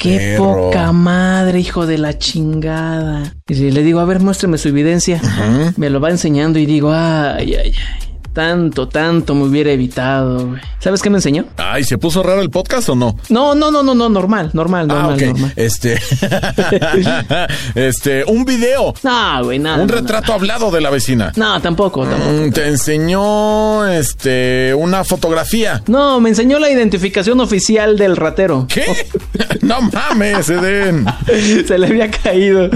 Qué 0.04 0.18
perro. 0.18 0.70
poca 0.70 0.92
madre, 0.92 1.60
hijo 1.60 1.86
de 1.86 1.98
la 1.98 2.18
chingada. 2.18 3.34
Y 3.48 3.54
le 3.70 3.82
digo, 3.82 4.00
a 4.00 4.04
ver, 4.04 4.20
muéstrame 4.20 4.58
su 4.58 4.68
evidencia. 4.68 5.20
Me 5.76 5.90
lo 5.90 6.00
va 6.00 6.10
enseñando 6.10 6.58
y 6.58 6.66
digo, 6.66 6.92
ay, 6.92 7.54
ay, 7.54 7.72
ay. 7.72 8.03
Tanto, 8.34 8.88
tanto 8.88 9.34
me 9.36 9.44
hubiera 9.44 9.70
evitado, 9.70 10.48
güey. 10.48 10.60
¿Sabes 10.80 11.00
qué 11.00 11.08
me 11.08 11.18
enseñó? 11.18 11.44
Ay, 11.56 11.84
¿se 11.84 11.98
puso 11.98 12.20
raro 12.22 12.42
el 12.42 12.50
podcast 12.50 12.88
o 12.88 12.96
no? 12.96 13.16
No, 13.28 13.54
no, 13.54 13.70
no, 13.70 13.84
no, 13.84 13.94
no, 13.94 14.08
normal, 14.08 14.50
normal, 14.52 14.88
normal, 14.88 15.12
ah, 15.12 15.14
ok. 15.14 15.22
normal. 15.22 15.52
Este. 15.54 16.00
este, 17.76 18.24
un 18.24 18.44
video. 18.44 18.92
No, 19.04 19.44
güey, 19.44 19.60
nada. 19.60 19.80
un 19.80 19.86
no, 19.86 19.94
retrato 19.94 20.32
hablado 20.32 20.72
de 20.72 20.80
la 20.80 20.90
vecina. 20.90 21.32
No, 21.36 21.54
No, 21.54 21.62
tampoco, 21.62 22.04
tampoco. 22.04 22.32
Mm, 22.32 22.50
Te 22.50 22.66
enseñó 22.66 23.86
este 23.86 24.74
una 24.74 25.04
fotografía. 25.04 25.80
No, 25.86 26.18
me 26.20 26.30
enseñó 26.30 26.58
la 26.58 26.70
identificación 26.70 27.38
oficial 27.40 27.96
del 27.96 28.16
ratero. 28.16 28.66
¿Qué? 28.68 28.84
no 29.62 29.80
mames, 29.80 30.48
Eden. 30.50 31.06
Se 31.68 31.78
le 31.78 31.86
había 31.86 32.10
caído. 32.10 32.68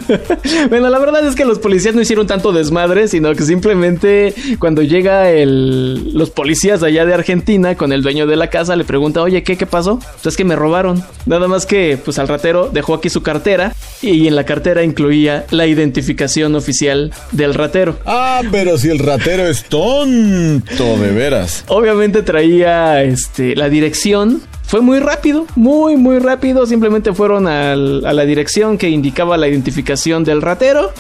bueno, 0.69 0.89
la 0.89 1.01
verdad 1.01 1.27
es 1.27 1.35
que 1.35 1.45
los 1.45 1.59
policías 1.59 1.97
no 1.97 2.01
hicieron 2.01 2.29
tanto 2.29 2.53
desmadre, 2.53 3.09
sino 3.09 3.35
que 3.35 3.43
simplemente 3.43 4.35
cuando 4.61 4.83
llega 4.83 5.31
el, 5.31 5.48
los 5.49 6.31
policías 6.31 6.83
allá 6.83 7.05
de 7.05 7.15
Argentina 7.15 7.75
con 7.77 7.93
el 7.93 8.03
dueño 8.03 8.27
de 8.27 8.37
la 8.37 8.49
casa, 8.51 8.77
le 8.77 8.85
pregunta, 8.85 9.23
oye, 9.23 9.43
¿qué, 9.43 9.57
qué 9.57 9.67
pasó? 9.67 9.99
Pues 9.99 10.27
es 10.27 10.37
que 10.37 10.45
me 10.45 10.57
robaron. 10.57 11.03
Nada 11.27 11.49
más 11.49 11.67
que, 11.67 11.99
pues 12.03 12.19
al 12.19 12.29
ratero 12.29 12.71
dejó 12.73 12.95
aquí 12.95 13.11
su 13.11 13.23
cartera 13.23 13.75
y 14.03 14.29
en 14.29 14.37
la 14.37 14.45
cartera 14.45 14.83
incluía 14.83 15.47
la 15.51 15.67
identificación 15.67 16.55
oficial 16.55 17.13
del 17.33 17.55
ratero. 17.55 17.99
Ah, 18.07 18.43
pero 18.51 18.79
si 18.79 18.89
el 18.89 18.99
ratero 18.99 19.47
es 19.47 19.65
tonto, 19.65 20.97
de 20.99 21.13
veras. 21.13 21.65
Obviamente 21.69 22.23
traía 22.23 23.03
este, 23.03 23.57
la 23.57 23.69
dirección. 23.69 24.43
Fue 24.69 24.83
muy 24.83 25.01
rápido, 25.01 25.47
muy, 25.57 25.97
muy 25.97 26.19
rápido. 26.19 26.67
Simplemente 26.67 27.15
fueron 27.15 27.47
al- 27.47 28.05
a 28.05 28.13
la 28.13 28.25
dirección 28.25 28.77
que 28.77 28.91
indicaba 28.91 29.39
la 29.39 29.49
identificación 29.49 30.25
del 30.25 30.43
ratero. 30.43 30.91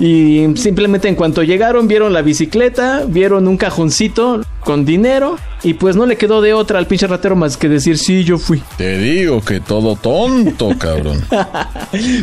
Y 0.00 0.48
simplemente 0.56 1.06
en 1.08 1.14
cuanto 1.14 1.42
llegaron, 1.44 1.86
vieron 1.86 2.12
la 2.12 2.22
bicicleta, 2.22 3.04
vieron 3.06 3.46
un 3.46 3.56
cajoncito 3.56 4.42
con 4.64 4.84
dinero. 4.84 5.38
Y 5.62 5.74
pues 5.74 5.96
no 5.96 6.04
le 6.04 6.16
quedó 6.16 6.42
de 6.42 6.52
otra 6.52 6.78
al 6.78 6.86
pinche 6.86 7.06
ratero 7.06 7.36
más 7.36 7.56
que 7.56 7.68
decir, 7.68 7.96
sí, 7.98 8.24
yo 8.24 8.38
fui. 8.38 8.62
Te 8.76 8.98
digo 8.98 9.40
que 9.40 9.60
todo 9.60 9.96
tonto, 9.96 10.70
cabrón. 10.78 11.24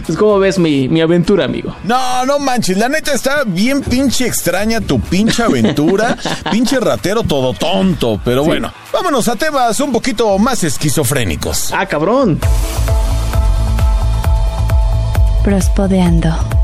Pues 0.06 0.18
como 0.18 0.38
ves 0.38 0.60
mi, 0.60 0.90
mi 0.90 1.00
aventura, 1.00 1.46
amigo. 1.46 1.74
No, 1.86 2.26
no 2.26 2.40
manches, 2.40 2.78
la 2.78 2.90
neta 2.90 3.14
está 3.14 3.44
bien 3.46 3.82
pinche 3.82 4.26
extraña 4.26 4.82
tu 4.82 5.00
pinche 5.00 5.44
aventura, 5.44 6.18
pinche 6.52 6.80
ratero 6.80 7.24
todo 7.24 7.54
tonto, 7.54 8.20
pero 8.24 8.44
bueno, 8.44 8.74
vámonos 8.92 9.28
a 9.30 9.36
temas 9.38 9.80
un 9.80 9.92
poquito 9.94 10.38
más 10.38 10.64
esquizofrénicos. 10.64 11.72
Ah, 11.72 11.86
cabrón. 11.86 12.40
Prospodeando. 15.44 16.61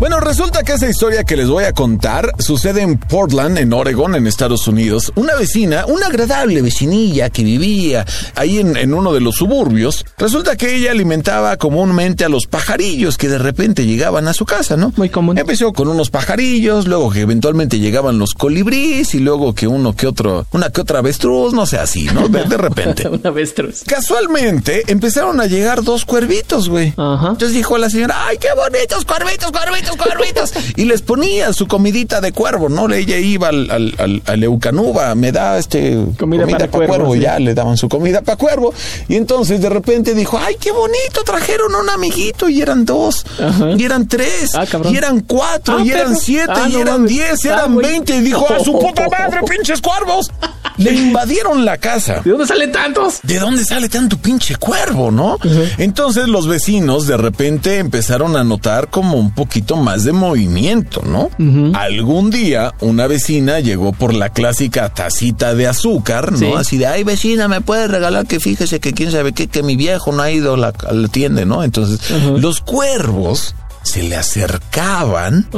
Bueno, 0.00 0.20
resulta 0.20 0.62
que 0.62 0.74
esa 0.74 0.88
historia 0.88 1.24
que 1.24 1.36
les 1.36 1.48
voy 1.48 1.64
a 1.64 1.72
contar 1.72 2.32
sucede 2.38 2.82
en 2.82 2.98
Portland, 2.98 3.58
en 3.58 3.72
Oregon, 3.72 4.14
en 4.14 4.28
Estados 4.28 4.68
Unidos. 4.68 5.10
Una 5.16 5.34
vecina, 5.34 5.86
una 5.86 6.06
agradable 6.06 6.62
vecinilla 6.62 7.30
que 7.30 7.42
vivía 7.42 8.06
ahí 8.36 8.58
en, 8.58 8.76
en 8.76 8.94
uno 8.94 9.12
de 9.12 9.20
los 9.20 9.34
suburbios, 9.34 10.06
resulta 10.16 10.56
que 10.56 10.76
ella 10.76 10.92
alimentaba 10.92 11.56
comúnmente 11.56 12.24
a 12.24 12.28
los 12.28 12.46
pajarillos 12.46 13.18
que 13.18 13.28
de 13.28 13.38
repente 13.38 13.86
llegaban 13.86 14.28
a 14.28 14.34
su 14.34 14.44
casa, 14.46 14.76
¿no? 14.76 14.92
Muy 14.96 15.08
común. 15.08 15.36
Empezó 15.36 15.72
con 15.72 15.88
unos 15.88 16.10
pajarillos, 16.10 16.86
luego 16.86 17.10
que 17.10 17.22
eventualmente 17.22 17.80
llegaban 17.80 18.20
los 18.20 18.34
colibríes 18.34 19.14
y 19.16 19.18
luego 19.18 19.52
que 19.52 19.66
uno 19.66 19.96
que 19.96 20.06
otro, 20.06 20.46
una 20.52 20.70
que 20.70 20.80
otra 20.80 21.00
avestruz, 21.00 21.52
no 21.52 21.66
sé 21.66 21.78
así, 21.78 22.04
¿no? 22.14 22.28
De, 22.28 22.44
de 22.44 22.56
repente. 22.56 23.08
Una 23.08 23.30
avestruz. 23.30 23.82
Casualmente 23.84 24.84
empezaron 24.86 25.40
a 25.40 25.46
llegar 25.46 25.82
dos 25.82 26.04
cuervitos, 26.04 26.68
güey. 26.68 26.94
Ajá. 26.96 27.30
Entonces 27.30 27.52
dijo 27.52 27.76
la 27.78 27.90
señora, 27.90 28.14
ay, 28.28 28.38
qué 28.38 28.48
bonitos 28.54 29.04
cuervitos, 29.04 29.50
cuervitos, 29.50 29.87
cuervitos. 29.96 30.52
y 30.76 30.84
les 30.84 31.02
ponía 31.02 31.52
su 31.52 31.66
comidita 31.66 32.20
de 32.20 32.32
cuervo, 32.32 32.68
¿no? 32.68 32.92
Ella 32.92 33.18
iba 33.18 33.48
al, 33.48 33.70
al, 33.70 33.94
al, 33.98 34.22
al 34.26 34.44
Eucanuba, 34.44 35.14
me 35.14 35.32
da 35.32 35.58
este 35.58 35.98
Comida 36.18 36.46
para 36.46 36.68
pa' 36.70 36.86
cuervo, 36.86 37.14
sí. 37.14 37.20
ya 37.20 37.38
le 37.38 37.54
daban 37.54 37.76
su 37.76 37.88
comida 37.88 38.22
para 38.22 38.36
cuervo. 38.36 38.72
Y 39.08 39.16
entonces 39.16 39.60
de 39.60 39.68
repente 39.68 40.14
dijo, 40.14 40.38
ay, 40.38 40.56
qué 40.60 40.70
bonito, 40.72 41.22
trajeron 41.24 41.74
un 41.74 41.88
amiguito 41.90 42.48
y 42.48 42.60
eran 42.60 42.84
dos, 42.84 43.24
Ajá. 43.42 43.70
y 43.76 43.84
eran 43.84 44.08
tres, 44.08 44.54
Ah, 44.54 44.64
y 44.90 44.96
eran 44.96 45.20
cuatro, 45.20 45.78
Ah, 45.78 45.82
y 45.84 45.90
eran 45.90 46.16
siete, 46.16 46.52
Ah, 46.54 46.66
y 46.68 46.72
no 46.72 46.80
eran 46.80 47.06
diez, 47.06 47.44
y 47.44 47.48
eran 47.48 47.76
veinte. 47.76 48.16
Y 48.16 48.20
dijo, 48.20 48.46
a 48.52 48.62
su 48.64 48.72
puta 48.78 49.06
madre, 49.08 49.40
pinches 49.48 49.80
cuervos. 49.80 50.30
Le 50.76 50.92
invadieron 50.92 51.64
la 51.64 51.76
casa. 51.78 52.20
¿De 52.24 52.30
dónde 52.30 52.46
salen 52.46 52.70
tantos? 52.70 53.18
¿De 53.24 53.38
dónde 53.40 53.64
sale 53.64 53.88
tanto 53.88 54.16
pinche 54.16 54.54
cuervo, 54.56 55.10
no? 55.10 55.36
Entonces 55.76 56.28
los 56.28 56.46
vecinos 56.46 57.06
de 57.08 57.16
repente 57.16 57.78
empezaron 57.78 58.36
a 58.36 58.44
notar 58.44 58.88
como 58.88 59.16
un 59.18 59.32
poquito 59.34 59.76
más 59.78 60.04
de 60.04 60.12
movimiento, 60.12 61.02
¿no? 61.04 61.30
Algún 61.74 62.30
día 62.30 62.74
una 62.80 63.06
vecina 63.06 63.60
llegó 63.60 63.92
por 63.92 64.14
la 64.14 64.30
clásica 64.30 64.88
tacita 64.88 65.54
de 65.54 65.66
azúcar, 65.66 66.32
¿no? 66.32 66.38
Sí. 66.38 66.52
Así 66.56 66.78
de, 66.78 66.86
ay 66.86 67.04
vecina, 67.04 67.48
¿me 67.48 67.60
puede 67.60 67.88
regalar 67.88 68.26
que 68.26 68.40
fíjese 68.40 68.80
que 68.80 68.92
quién 68.92 69.10
sabe 69.10 69.32
qué, 69.32 69.48
que 69.48 69.62
mi 69.62 69.76
viejo 69.76 70.12
no 70.12 70.22
ha 70.22 70.30
ido 70.30 70.54
a 70.54 70.56
la, 70.56 70.72
tienda, 71.08 71.44
¿no? 71.44 71.62
Entonces 71.62 72.10
los 72.38 72.60
cuervos 72.60 73.54
se 73.82 74.02
le 74.02 74.16
acercaban 74.16 75.48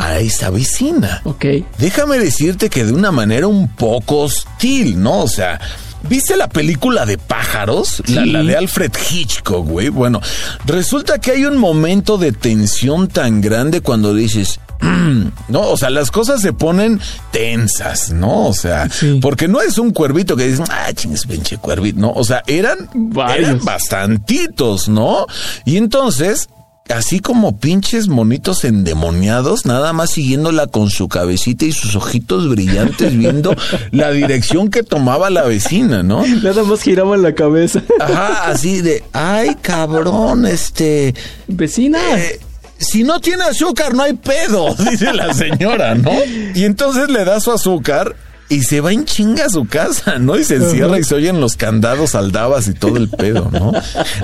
a 0.00 0.18
esa 0.18 0.50
vecina. 0.50 1.20
Ok. 1.24 1.44
Déjame 1.78 2.18
decirte 2.18 2.70
que 2.70 2.84
de 2.84 2.92
una 2.92 3.10
manera 3.10 3.48
un 3.48 3.68
poco 3.68 4.20
hostil, 4.20 5.02
¿no? 5.02 5.20
O 5.20 5.28
sea, 5.28 5.60
¿viste 6.08 6.36
la 6.36 6.48
película 6.48 7.06
de 7.06 7.18
pájaros? 7.18 8.02
La, 8.08 8.22
Sí. 8.24 8.30
la 8.30 8.42
de 8.42 8.56
Alfred 8.56 8.92
Hitchcock, 9.10 9.66
güey. 9.66 9.88
Bueno, 9.88 10.20
resulta 10.66 11.18
que 11.20 11.32
hay 11.32 11.44
un 11.44 11.56
momento 11.58 12.18
de 12.18 12.32
tensión 12.32 13.08
tan 13.08 13.40
grande 13.40 13.80
cuando 13.80 14.14
dices... 14.14 14.60
"Mm", 14.80 15.26
No, 15.48 15.60
o 15.62 15.76
sea, 15.76 15.90
las 15.90 16.10
cosas 16.10 16.40
se 16.40 16.52
ponen 16.52 17.00
tensas, 17.30 18.10
¿no? 18.10 18.46
O 18.46 18.52
sea, 18.54 18.88
Sí. 18.90 19.18
porque 19.22 19.46
no 19.48 19.60
es 19.60 19.78
un 19.78 19.90
cuervito 19.92 20.36
que 20.36 20.46
dices, 20.48 20.66
ah, 20.70 20.92
chingues, 20.94 21.26
pinche 21.26 21.56
cuervito, 21.58 22.00
no. 22.00 22.12
O 22.12 22.24
sea, 22.24 22.42
eran, 22.46 22.88
Varios. 22.94 23.48
eran 23.48 23.64
bastantitos, 23.64 24.88
¿no? 24.88 25.26
Y 25.64 25.76
entonces, 25.76 26.48
así 26.88 27.20
como 27.20 27.58
pinches 27.58 28.08
monitos 28.08 28.64
endemoniados, 28.64 29.66
nada 29.66 29.92
más 29.92 30.10
siguiéndola 30.10 30.66
con 30.66 30.90
su 30.90 31.08
cabecita 31.08 31.64
y 31.64 31.72
sus 31.72 31.96
ojitos 31.96 32.48
brillantes, 32.48 33.16
viendo 33.16 33.54
la 33.90 34.10
dirección 34.10 34.68
que 34.70 34.82
tomaba 34.82 35.30
la 35.30 35.42
vecina, 35.44 36.02
¿no? 36.02 36.26
Nada 36.26 36.64
más 36.64 36.82
giraban 36.82 37.22
la 37.22 37.34
cabeza. 37.34 37.82
Ajá, 38.00 38.50
así 38.50 38.80
de, 38.82 39.04
ay, 39.12 39.56
cabrón, 39.62 40.46
este, 40.46 41.14
Vecina. 41.48 41.98
eh, 42.18 42.40
si 42.78 43.04
no 43.04 43.20
tiene 43.20 43.44
azúcar, 43.44 43.94
no 43.94 44.02
hay 44.02 44.14
pedo, 44.14 44.74
dice 44.90 45.12
la 45.12 45.32
señora, 45.32 45.94
¿no? 45.94 46.12
Y 46.54 46.64
entonces 46.64 47.08
le 47.08 47.24
da 47.24 47.40
su 47.40 47.52
azúcar 47.52 48.16
y 48.52 48.62
se 48.62 48.80
va 48.80 48.92
en 48.92 49.04
chinga 49.04 49.46
a 49.46 49.48
su 49.50 49.66
casa, 49.66 50.18
¿no? 50.18 50.38
Y 50.38 50.44
se 50.44 50.56
encierra 50.56 50.98
y 50.98 51.04
se 51.04 51.14
oyen 51.14 51.40
los 51.40 51.56
candados, 51.56 52.14
aldabas 52.14 52.68
y 52.68 52.74
todo 52.74 52.96
el 52.96 53.08
pedo, 53.08 53.50
¿no? 53.52 53.72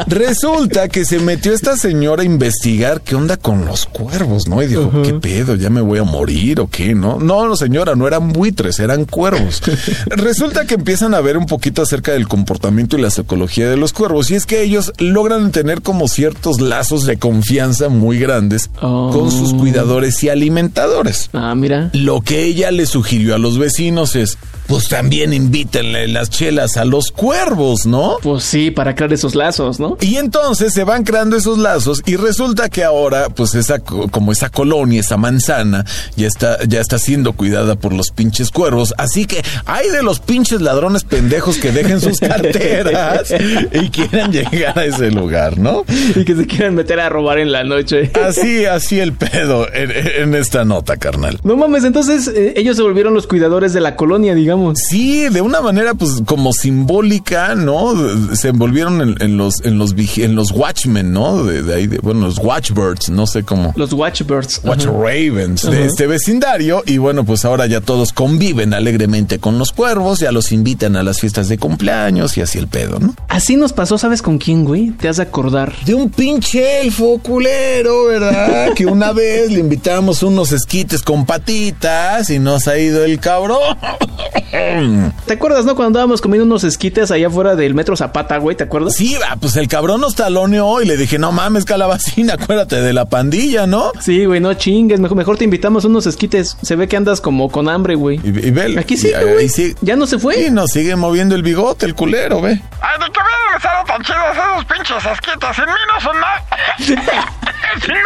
Resulta 0.07 0.89
que 0.89 1.05
se 1.05 1.19
metió 1.19 1.53
esta 1.53 1.77
señora 1.77 2.23
a 2.23 2.27
investigar 2.27 3.01
qué 3.03 3.15
onda 3.15 3.37
con 3.37 3.65
los 3.65 3.87
cuervos, 3.87 4.49
¿no? 4.49 4.63
Y 4.63 4.67
dijo, 4.67 4.91
¿qué 5.03 5.15
pedo? 5.15 5.55
¿Ya 5.55 5.71
me 5.71 5.81
voy 5.81 5.99
a 5.99 6.05
morir 6.05 6.61
o 6.61 6.69
qué, 6.69 6.95
no? 6.95 7.19
No, 7.19 7.47
no, 7.47 7.57
señora, 7.57 7.95
no 7.95 8.07
eran 8.07 8.33
buitres, 8.33 8.79
eran 8.79 9.05
cuervos. 9.05 9.63
Resulta 10.07 10.67
que 10.67 10.75
empiezan 10.75 11.15
a 11.15 11.21
ver 11.21 11.37
un 11.37 11.47
poquito 11.47 11.83
acerca 11.83 12.13
del 12.13 12.29
comportamiento 12.29 12.97
y 12.97 13.03
la 13.03 13.11
psicología 13.11 13.69
de 13.71 13.77
los 13.77 13.93
cuervos 13.93 14.31
y 14.31 14.35
es 14.35 14.47
que 14.47 14.63
ellos 14.63 14.93
logran 14.99 15.53
tener 15.53 15.83
como 15.83 16.09
ciertos 16.09 16.61
lazos 16.61 17.05
de 17.07 17.19
confianza 17.19 17.89
muy 17.89 18.19
grandes 18.19 18.71
Oh. 18.81 19.11
con 19.13 19.31
sus 19.31 19.55
cuidadores 19.55 20.23
y 20.23 20.29
alimentadores. 20.29 21.31
Ah, 21.33 21.55
mira. 21.55 21.91
Lo 21.93 22.21
que 22.21 22.45
ella 22.45 22.71
le 22.71 22.87
sugirió 22.87 23.35
a 23.35 23.39
los 23.39 23.59
vecinos 23.59 24.15
es, 24.23 24.39
pues 24.67 24.89
también 24.89 25.33
invítenle 25.33 26.09
las 26.09 26.31
chelas 26.31 26.77
a 26.77 26.85
los 26.85 27.11
cuervos, 27.11 27.87
¿no? 27.87 28.17
Pues 28.23 28.45
sí, 28.45 28.71
para 28.71 28.95
crear 28.95 29.13
esos 29.13 29.35
lazos, 29.35 29.81
¿no? 29.81 29.97
Y 30.01 30.17
entonces 30.17 30.73
se 30.75 30.85
van 30.85 31.05
creando 31.05 31.37
esos 31.37 31.59
lazos 31.59 32.03
y 32.07 32.17
resulta 32.17 32.69
que 32.69 32.85
ahora, 32.85 33.29
pues 33.31 33.55
esa, 33.55 33.79
co- 33.79 34.09
como 34.09 34.33
esa 34.33 34.51
colonia, 34.51 35.01
esa 35.01 35.17
manzana, 35.17 35.85
ya 36.17 36.27
está, 36.27 36.59
ya 36.67 36.81
está 36.81 36.99
siendo 36.99 37.33
cuidada 37.33 37.77
por 37.77 37.93
los 37.93 38.11
pinches 38.11 38.51
cuervos. 38.51 38.95
Así 38.99 39.25
que 39.27 39.43
hay 39.65 39.89
de 39.91 40.03
los 40.03 40.21
pinches 40.21 40.61
ladrones 40.61 41.05
pendejos 41.05 41.57
que 41.59 41.73
dejen 41.73 42.01
sus 42.01 42.19
carteras 42.53 43.33
y 43.73 43.89
quieran 43.91 44.33
llegar 44.33 44.79
a 44.79 44.85
ese 44.85 45.11
lugar, 45.11 45.59
¿no? 45.59 45.85
Y 46.15 46.25
que 46.25 46.35
se 46.35 46.47
quieran 46.47 46.75
meter 46.75 47.01
a 47.01 47.09
robar 47.09 47.39
en 47.39 47.53
la 47.53 47.65
noche. 47.65 48.11
Así, 48.27 48.65
así 48.67 49.01
el 49.01 49.13
pedo 49.13 49.67
en, 49.73 49.91
en 49.91 50.35
esta 50.35 50.65
nota, 50.65 50.97
carnal. 50.97 51.39
No 51.45 51.57
mames, 51.57 51.85
entonces 51.85 52.29
eh, 52.29 52.55
ellos 52.57 52.77
se 52.77 52.83
volvieron 52.83 53.15
los 53.15 53.27
cuidadores 53.27 53.73
de 53.73 53.81
la 53.81 53.97
colonia, 53.99 54.35
digamos. 54.35 54.79
Sí, 54.89 55.29
de 55.29 55.43
una 55.43 55.61
manera 55.61 55.93
pues 55.93 56.23
como 56.25 56.53
simbólica, 56.55 57.55
¿no? 57.55 57.93
Se 58.35 58.49
envolvieron 58.49 59.03
en, 59.03 59.15
en 59.21 59.37
los 59.37 59.63
en 59.65 59.77
los 59.77 59.95
vigi- 59.95 60.23
en 60.25 60.35
los 60.37 60.53
Watchmen, 60.53 61.13
¿no? 61.13 61.45
De, 61.45 61.63
de 61.63 61.75
ahí, 61.75 61.87
de- 61.87 61.99
bueno, 61.99 62.23
los 62.27 62.39
Watchbirds, 62.39 63.11
no 63.11 63.27
sé 63.27 63.43
cómo. 63.43 63.75
Los 63.77 63.93
Watchbirds. 63.93 64.61
Watch 64.65 64.87
Ajá. 64.87 64.93
Ravens 64.97 65.63
de 65.63 65.77
Ajá. 65.77 65.85
este 65.87 66.07
vecindario 66.07 66.83
y 66.87 66.97
bueno 66.99 67.25
pues 67.25 67.45
ahora 67.45 67.67
ya 67.67 67.81
todos 67.83 68.13
conviven 68.13 68.73
alegremente 68.73 69.39
con 69.41 69.59
los 69.59 69.73
cuervos, 69.73 70.21
ya 70.21 70.33
los 70.33 70.53
invitan 70.53 70.97
a 70.97 71.03
las 71.03 71.21
fiestas 71.21 71.49
de 71.49 71.59
cumpleaños 71.59 72.39
y 72.39 72.41
así 72.41 72.59
el 72.59 72.69
pedo, 72.69 72.99
¿no? 73.01 73.15
Así 73.29 73.57
nos 73.57 73.73
pasó, 73.73 73.99
¿sabes 73.99 74.23
con 74.23 74.39
quién, 74.39 74.65
güey? 74.65 74.91
Te 74.93 75.09
has 75.09 75.17
de 75.17 75.25
acordar. 75.25 75.75
De 75.85 75.95
un 75.95 76.09
pinche 76.09 76.83
elfo 76.83 77.19
culero, 77.19 78.05
¿verdad? 78.07 78.73
que 78.75 78.87
una 78.87 79.13
vez 79.13 79.51
le 79.51 79.59
invitamos 79.61 80.23
unos 80.23 80.53
esquites 80.53 81.03
con 81.03 81.27
patitas 81.27 82.31
y 82.31 82.39
nos 82.39 82.69
ha 82.69 82.79
ido 82.79 83.05
el 83.05 83.19
cabrón. 83.19 83.77
¿Te 85.27 85.35
acuerdas, 85.35 85.65
no? 85.65 85.75
Cuando 85.75 85.87
andábamos 85.99 86.21
comiendo 86.21 86.45
unos 86.45 86.65
esquites 86.65 87.11
allá 87.11 87.27
afuera 87.29 87.55
del 87.57 87.75
metro 87.75 87.97
Zapata, 87.97 88.39
güey, 88.39 88.57
¿te 88.57 88.65
acuerdas? 88.65 88.95
Sí, 88.95 89.17
va, 89.21 89.37
pues 89.37 89.57
el 89.57 89.69
cabrón 89.69 90.01
nos 90.01 90.15
taloneó 90.17 90.81
y 90.83 90.87
le 90.87 90.97
dije, 90.97 91.19
no 91.19 91.33
mames, 91.33 91.65
calabacín, 91.65 92.31
acuérdate 92.31 92.81
de 92.81 92.93
la 92.93 93.05
pandilla, 93.07 93.67
¿no? 93.67 93.93
Sí, 94.01 94.25
güey, 94.25 94.41
no 94.41 94.55
chingues. 94.55 95.01
Mejor, 95.01 95.17
mejor 95.17 95.37
te 95.37 95.45
invitamos 95.45 95.85
unos 95.85 96.07
esquites. 96.07 96.57
Se 96.63 96.77
ve 96.77 96.89
que 96.89 96.97
andas 96.97 97.21
como 97.21 97.51
con 97.51 97.69
hambre, 97.69 97.95
güey. 97.95 98.21
Y, 98.25 98.29
y 98.29 98.51
ve, 98.51 98.77
Aquí 98.79 98.95
y 98.95 98.97
sí, 98.99 99.13
ahí 99.13 99.25
güey. 99.25 99.49
sí- 99.49 99.75
Ya 99.81 99.97
no 99.97 100.07
se 100.07 100.19
fue. 100.19 100.35
Sí, 100.35 100.51
nos 100.51 100.71
sigue 100.71 100.97
moviendo 100.97 101.35
el 101.35 101.43
bigote, 101.43 101.87
el 101.87 101.95
culero, 101.95 102.41
ve. 102.41 102.51
Ay, 102.81 102.99
¿de 102.99 103.07
qué 103.13 103.21
vienen 103.21 103.55
a 103.55 103.57
estar 103.57 103.85
tan 103.85 104.03
chidos 104.03 104.21
esos 104.33 104.65
pinches 104.65 105.13
esquites? 105.13 105.57
Sin 105.57 105.65
mí 105.67 105.81
no 105.95 106.01
son 106.01 106.21
nada. 106.21 106.45
Sin 107.85 107.95
mí. 107.95 108.01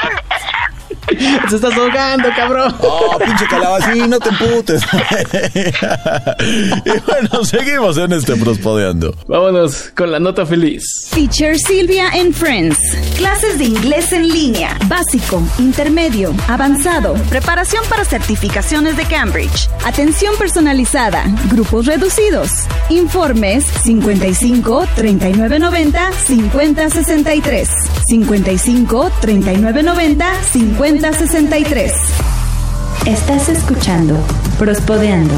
Se 1.49 1.57
estás 1.57 1.77
ahogando, 1.77 2.29
cabrón. 2.35 2.75
Oh, 2.81 3.19
pinche 3.19 3.47
calabacín, 3.47 4.11
no 4.11 4.19
te 4.19 4.29
emputes. 4.29 4.83
y 6.85 6.91
bueno, 7.07 7.45
seguimos 7.45 7.97
en 7.99 8.13
este 8.13 8.37
prospodeando. 8.37 9.15
Vámonos 9.27 9.91
con 9.95 10.11
la 10.11 10.19
nota 10.19 10.47
feliz. 10.47 10.85
Teacher 11.13 11.59
Silvia 11.59 12.09
and 12.13 12.33
Friends. 12.33 12.79
Clases 13.17 13.59
de 13.59 13.65
inglés 13.65 14.13
en 14.13 14.29
línea. 14.29 14.77
Básico, 14.87 15.43
intermedio, 15.59 16.35
avanzado. 16.49 17.15
Preparación 17.29 17.85
para 17.89 18.05
certificaciones 18.05 18.97
de 18.97 19.05
Cambridge. 19.05 19.69
Atención 19.85 20.35
personalizada. 20.37 21.25
Grupos 21.51 21.87
reducidos. 21.87 22.51
Informes 22.91 23.65
55 23.65 24.87
39 24.95 25.59
90 25.59 26.13
50 26.13 26.91
63. 26.91 27.69
55 28.07 29.11
39 29.21 29.83
90 29.83 30.43
50 30.53 31.02
63. 31.11 31.93
Estás 33.07 33.49
escuchando 33.49 34.17
Prospodeando. 34.57 35.35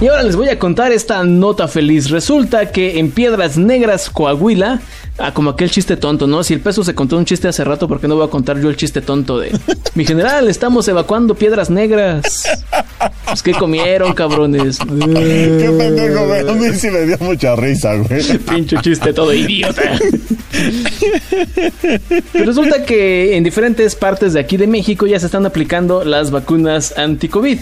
Y 0.00 0.06
ahora 0.06 0.22
les 0.22 0.36
voy 0.36 0.48
a 0.50 0.58
contar 0.58 0.92
esta 0.92 1.24
nota 1.24 1.66
feliz. 1.66 2.10
Resulta 2.10 2.70
que 2.70 3.00
en 3.00 3.10
Piedras 3.10 3.56
Negras, 3.56 4.08
Coahuila, 4.10 4.80
ah, 5.18 5.34
como 5.34 5.50
aquel 5.50 5.68
chiste 5.68 5.96
tonto, 5.96 6.28
¿no? 6.28 6.44
Si 6.44 6.54
el 6.54 6.60
peso 6.60 6.84
se 6.84 6.94
contó 6.94 7.16
un 7.16 7.24
chiste 7.24 7.48
hace 7.48 7.64
rato, 7.64 7.88
¿por 7.88 8.00
qué 8.00 8.06
no 8.06 8.14
voy 8.14 8.26
a 8.26 8.30
contar 8.30 8.60
yo 8.60 8.68
el 8.68 8.76
chiste 8.76 9.00
tonto 9.00 9.38
de 9.40 9.58
mi 9.96 10.04
general? 10.04 10.46
Estamos 10.46 10.86
evacuando 10.86 11.34
Piedras 11.34 11.68
Negras. 11.68 12.44
Pues 13.26 13.42
qué 13.42 13.52
comieron, 13.52 14.12
cabrones. 14.12 14.78
Qué 14.84 15.74
pendejo, 15.78 16.26
güey. 16.26 16.48
A 16.48 16.52
mí 16.52 16.78
sí 16.78 16.90
me 16.90 17.06
dio 17.06 17.16
mucha 17.20 17.56
risa, 17.56 17.94
güey. 17.94 18.38
Pinche 18.38 18.76
chiste 18.82 19.12
todo 19.12 19.32
idiota. 19.32 19.82
Pero 22.32 22.44
resulta 22.44 22.84
que 22.84 23.36
en 23.36 23.44
diferentes 23.44 23.94
partes 23.94 24.32
de 24.32 24.40
aquí 24.40 24.56
de 24.56 24.66
México 24.66 25.06
ya 25.06 25.18
se 25.18 25.26
están 25.26 25.46
aplicando 25.46 26.04
las 26.04 26.30
vacunas 26.30 26.96
anti-COVID. 26.96 27.58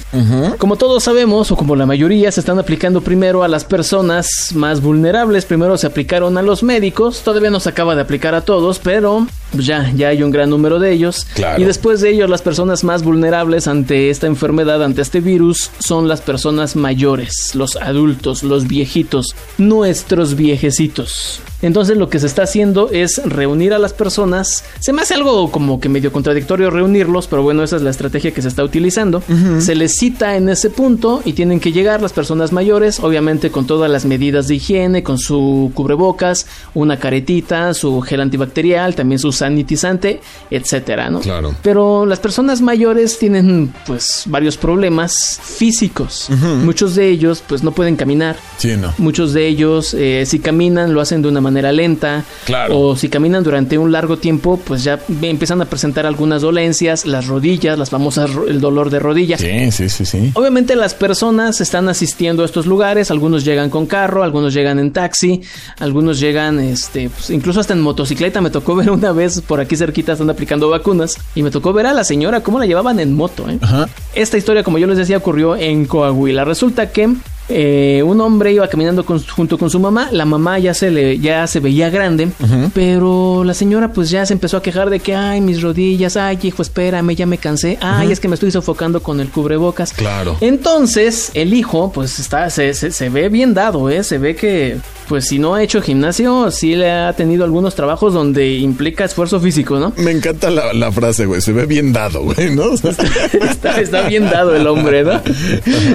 Como 0.59 0.77
todos 0.77 1.05
sabemos, 1.05 1.51
o 1.53 1.57
como 1.57 1.77
la 1.77 1.87
mayoría, 1.87 2.31
se 2.33 2.41
están 2.41 2.59
aplicando 2.59 3.01
primero 3.01 3.43
a 3.43 3.49
las 3.49 3.65
personas 3.65 4.53
más 4.55 4.81
vulnerables. 4.81 5.45
Primero 5.45 5.77
se 5.79 5.87
aplicaron 5.87 6.39
a 6.39 6.43
los 6.43 6.63
médicos. 6.63 7.23
Todavía 7.23 7.51
no 7.51 7.61
se 7.61 7.69
acaba 7.71 7.95
de 7.95 8.03
aplicar 8.03 8.35
a 8.35 8.43
todos, 8.43 8.79
pero 8.79 9.27
pues 9.27 9.42
ya, 9.55 9.91
ya 9.95 10.09
hay 10.09 10.23
un 10.23 10.31
gran 10.31 10.51
número 10.51 10.79
de 10.79 10.93
ellos. 10.93 11.27
Claro. 11.35 11.61
Y 11.61 11.65
después 11.65 12.01
de 12.01 12.11
ellos, 12.11 12.29
las 12.29 12.43
personas 12.43 12.85
más 12.85 13.03
vulnerables 13.03 13.67
ante 13.67 14.11
esta 14.11 14.27
enfermedad, 14.27 14.83
ante 14.83 15.03
este 15.03 15.21
virus, 15.21 15.71
son 15.79 16.09
las 16.09 16.21
personas 16.21 16.77
mayores, 16.77 17.55
los 17.55 17.77
adultos, 17.77 18.43
los 18.43 18.67
viejitos, 18.67 19.35
nuestros 19.59 20.35
viejecitos. 20.35 21.41
Entonces 21.63 21.97
lo 21.97 22.09
que 22.09 22.19
se 22.19 22.27
está 22.27 22.43
haciendo 22.43 22.91
es 22.91 23.23
reunir 23.25 23.73
a 23.73 23.79
las 23.79 23.93
personas. 23.93 24.65
Se 24.81 24.93
me 24.93 25.03
hace 25.03 25.15
algo 25.15 25.51
como 25.51 25.81
que 25.81 25.89
medio 25.89 26.13
contradictorio 26.13 26.71
reunirlos, 26.71 27.29
pero 27.29 27.43
bueno, 27.43 27.63
esa 27.63 27.77
es 27.77 27.83
la 27.83 27.91
estrategia 27.91 28.33
que 28.33 28.43
se 28.43 28.49
está 28.49 28.65
utilizando. 28.65 29.23
Se 29.61 29.75
les 29.75 29.95
cita 29.95 30.37
en 30.37 30.49
ese 30.49 30.71
punto 30.71 31.23
y 31.25 31.33
tienen 31.33 31.61
que 31.61 31.73
llegar 31.73 32.03
las 32.03 32.13
personas 32.13 32.53
mayores, 32.53 32.99
obviamente 33.01 33.51
con 33.51 33.67
todas 33.67 33.91
las 33.91 34.05
medidas 34.05 34.49
de 34.49 34.57
higiene, 34.57 35.03
con 35.03 35.19
su 35.19 35.71
cubrebocas, 35.75 36.47
una 36.75 36.99
caretita, 36.99 37.73
su 37.75 38.01
gel 38.01 38.21
antibacterial, 38.21 38.95
también 38.95 39.21
su 39.21 39.31
sanitizante, 39.31 40.21
etcétera, 40.51 41.11
¿no? 41.11 41.21
Claro. 41.21 41.55
Pero 41.63 42.07
las 42.07 42.19
personas 42.19 42.61
mayores 42.61 43.19
tienen 43.19 43.73
pues 43.87 44.25
varios 44.27 44.57
problemas 44.57 45.39
físicos. 45.41 46.29
Muchos 46.65 46.97
de 46.97 47.09
ellos 47.09 47.43
pues 47.47 47.63
no 47.63 47.71
pueden 47.71 47.95
caminar. 47.95 48.37
Sí, 48.59 48.77
no. 48.77 48.93
Muchos 48.99 49.33
de 49.33 49.47
ellos, 49.47 49.95
eh, 49.95 50.25
si 50.27 50.41
caminan, 50.41 50.93
lo 50.93 51.01
hacen 51.01 51.23
de 51.23 51.29
una 51.29 51.41
manera 51.41 51.52
lenta. 51.61 52.25
Claro. 52.47 52.79
O 52.79 52.97
si 52.97 53.09
caminan 53.09 53.45
durante 53.45 53.77
un 53.77 53.93
largo 53.93 54.17
tiempo, 54.17 54.59
pues 54.65 54.85
ya 54.85 54.99
empiezan 55.21 55.61
a 55.61 55.67
presentar 55.67 56.07
algunas 56.07 56.43
dolencias, 56.43 57.05
las 57.05 57.27
rodillas, 57.27 57.79
las 57.79 57.91
famosas, 57.91 58.31
el 58.49 58.61
dolor 58.61 58.91
de 58.91 58.99
rodilla. 59.01 59.37
Sí, 59.37 59.71
sí, 59.71 59.89
sí, 59.89 60.07
sí. 60.07 60.31
Obviamente 60.35 60.77
las 60.77 60.95
personas 60.95 61.61
están 61.61 61.89
asistiendo 61.89 62.43
a 62.43 62.47
estos 62.47 62.67
lugares, 62.67 63.11
algunos 63.11 63.45
llegan 63.45 63.69
con 63.69 63.87
carro, 63.87 64.23
algunos 64.23 64.55
llegan 64.55 64.79
en 64.79 64.93
taxi, 64.93 65.43
algunos 65.79 66.21
llegan 66.21 66.61
este, 66.61 67.11
pues, 67.11 67.31
incluso 67.31 67.61
hasta 67.61 67.75
en 67.75 67.81
motocicleta. 67.81 68.41
Me 68.41 68.51
tocó 68.51 68.75
ver 68.75 68.91
una 68.91 69.13
vez 69.13 69.41
por 69.41 69.61
aquí 69.61 69.77
cerquita 69.77 70.13
están 70.13 70.31
aplicando 70.31 70.69
vacunas 70.69 71.17
y 71.35 71.43
me 71.43 71.51
tocó 71.51 71.73
ver 71.73 71.87
a 71.87 71.93
la 71.93 72.05
señora 72.05 72.43
cómo 72.43 72.59
la 72.59 72.67
llevaban 72.67 73.01
en 73.01 73.15
moto. 73.15 73.49
¿eh? 73.51 73.59
Ajá. 73.61 73.89
Esta 74.15 74.39
historia, 74.39 74.63
como 74.63 74.79
yo 74.79 74.87
les 74.87 74.99
decía, 74.99 75.17
ocurrió 75.17 75.57
en 75.57 75.87
Coahuila. 75.87 76.45
Resulta 76.45 76.91
que 76.91 77.09
eh, 77.49 78.03
un 78.05 78.21
hombre 78.21 78.53
iba 78.53 78.67
caminando 78.69 79.05
con- 79.05 79.23
junto 79.25 79.59
con 79.59 79.69
su 79.71 79.79
mamá. 79.81 80.09
La 80.13 80.25
mamá 80.25 80.59
ya 80.59 80.75
se 80.75 80.91
le 80.91 81.19
ya 81.19 81.47
se 81.47 81.61
veía 81.61 81.91
grande, 81.91 82.29
pero 82.75 83.45
la 83.45 83.55
señora 83.55 83.93
pues 83.93 84.11
ya 84.11 84.25
se 84.27 84.33
empezó 84.33 84.57
a 84.57 84.63
quejar 84.63 84.91
de 84.91 85.01
que 85.01 85.15
ay 85.15 85.41
mis 85.41 85.61
rodillas, 85.63 86.17
ay 86.17 86.39
hijo 86.43 86.63
espérame 86.63 87.15
ya 87.15 87.27
me 87.27 87.39
cansé, 87.39 87.79
ay 87.81 88.13
es 88.13 88.21
que 88.21 88.29
me 88.29 88.35
estoy 88.35 88.51
sofocando 88.51 89.03
con 89.03 89.21
el 89.21 89.29
cubrebocas. 89.29 89.93
Claro. 89.93 90.37
Entonces 90.41 91.31
el 91.35 91.53
hijo 91.55 91.93
pues 91.93 92.19
está 92.19 92.49
se, 92.51 92.75
se, 92.75 92.91
se 92.91 93.09
ve 93.09 93.29
bien 93.29 93.55
dado, 93.55 93.91
eh, 93.91 94.05
se 94.05 94.19
ve 94.19 94.35
que 94.37 94.79
pues 95.09 95.27
si 95.27 95.39
no 95.39 95.55
ha 95.55 95.63
hecho 95.63 95.83
gimnasio 95.83 96.51
sí 96.51 96.75
le 96.75 96.91
ha 96.91 97.13
tenido 97.15 97.45
algunos 97.45 97.75
trabajos 97.75 98.15
donde 98.15 98.55
implica 98.57 99.05
esfuerzo 99.05 99.41
físico, 99.41 99.79
¿no? 99.79 99.93
Me 99.97 100.11
encanta 100.13 100.51
la, 100.51 100.73
la 100.73 100.91
frase, 100.93 101.27
güey. 101.27 101.41
Se 101.41 101.53
ve 101.53 101.67
bien 101.67 101.93
dado, 101.93 102.23
güey, 102.23 102.55
¿no? 102.55 102.73
Está, 102.73 103.81
está 103.81 104.09
bien 104.09 104.25
dado 104.31 104.55
el 104.57 104.67
hombre, 104.67 105.05
¿no? 105.05 105.21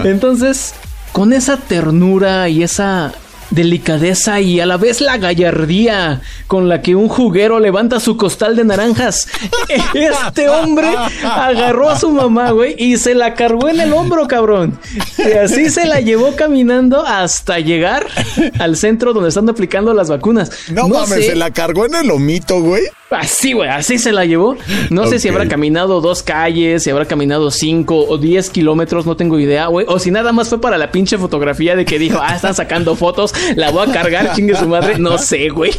Entonces, 0.03 0.73
con 1.17 1.33
esa 1.33 1.57
ternura 1.57 2.47
y 2.47 2.61
esa 2.61 3.11
delicadeza 3.49 4.39
y 4.41 4.59
a 4.59 4.65
la 4.65 4.77
vez 4.77 5.01
la 5.01 5.17
gallardía 5.17 6.21
con 6.47 6.69
la 6.69 6.81
que 6.81 6.95
un 6.95 7.07
juguero 7.07 7.59
levanta 7.59 7.99
su 7.99 8.17
costal 8.17 8.55
de 8.55 8.63
naranjas. 8.65 9.27
Este 9.93 10.49
hombre 10.49 10.87
agarró 11.23 11.89
a 11.89 11.99
su 11.99 12.09
mamá, 12.11 12.51
güey, 12.51 12.75
y 12.77 12.97
se 12.97 13.15
la 13.15 13.33
cargó 13.33 13.69
en 13.69 13.79
el 13.79 13.93
hombro, 13.93 14.27
cabrón. 14.27 14.79
Y 15.17 15.31
así 15.33 15.69
se 15.69 15.85
la 15.85 15.99
llevó 16.01 16.35
caminando 16.35 17.05
hasta 17.05 17.59
llegar 17.59 18.05
al 18.59 18.75
centro 18.77 19.13
donde 19.13 19.29
están 19.29 19.49
aplicando 19.49 19.93
las 19.93 20.09
vacunas. 20.09 20.51
no, 20.71 20.87
mames, 20.87 21.09
sé- 21.09 21.23
se 21.29 21.35
la 21.35 21.51
cargó 21.51 21.85
en 21.85 21.95
el 21.95 22.07
lomito, 22.07 22.61
güey. 22.61 22.83
Así, 23.09 23.53
güey, 23.53 23.69
así 23.69 23.97
se 23.99 24.11
la 24.11 24.25
llevó. 24.25 24.57
No 24.89 25.07
sé 25.07 25.19
si 25.19 25.29
habrá 25.29 25.47
caminado 25.47 26.01
dos 26.01 26.23
calles, 26.23 26.83
si 26.83 26.89
habrá 26.89 27.05
caminado 27.05 27.51
cinco 27.51 28.05
o 28.05 28.17
diez 28.17 28.49
kilómetros, 28.49 29.05
no 29.05 29.15
tengo 29.15 29.39
idea, 29.39 29.67
güey. 29.67 29.85
O 29.89 29.97
si 29.99 30.11
nada 30.11 30.33
más 30.33 30.49
fue 30.49 30.59
para 30.59 30.77
la 30.77 30.91
pinche 30.91 31.17
fotografía 31.17 31.77
de 31.77 31.85
que 31.85 31.99
dijo, 31.99 32.19
ah, 32.21 32.35
están 32.35 32.53
sacando 32.53 32.95
fotos, 32.97 33.33
la 33.55 33.71
voy 33.71 33.89
a 33.89 33.93
cargar, 33.93 34.31
chingue 34.35 34.55
su 34.55 34.67
madre. 34.67 34.97
No 34.97 35.17
sé, 35.17 35.49
güey. 35.49 35.71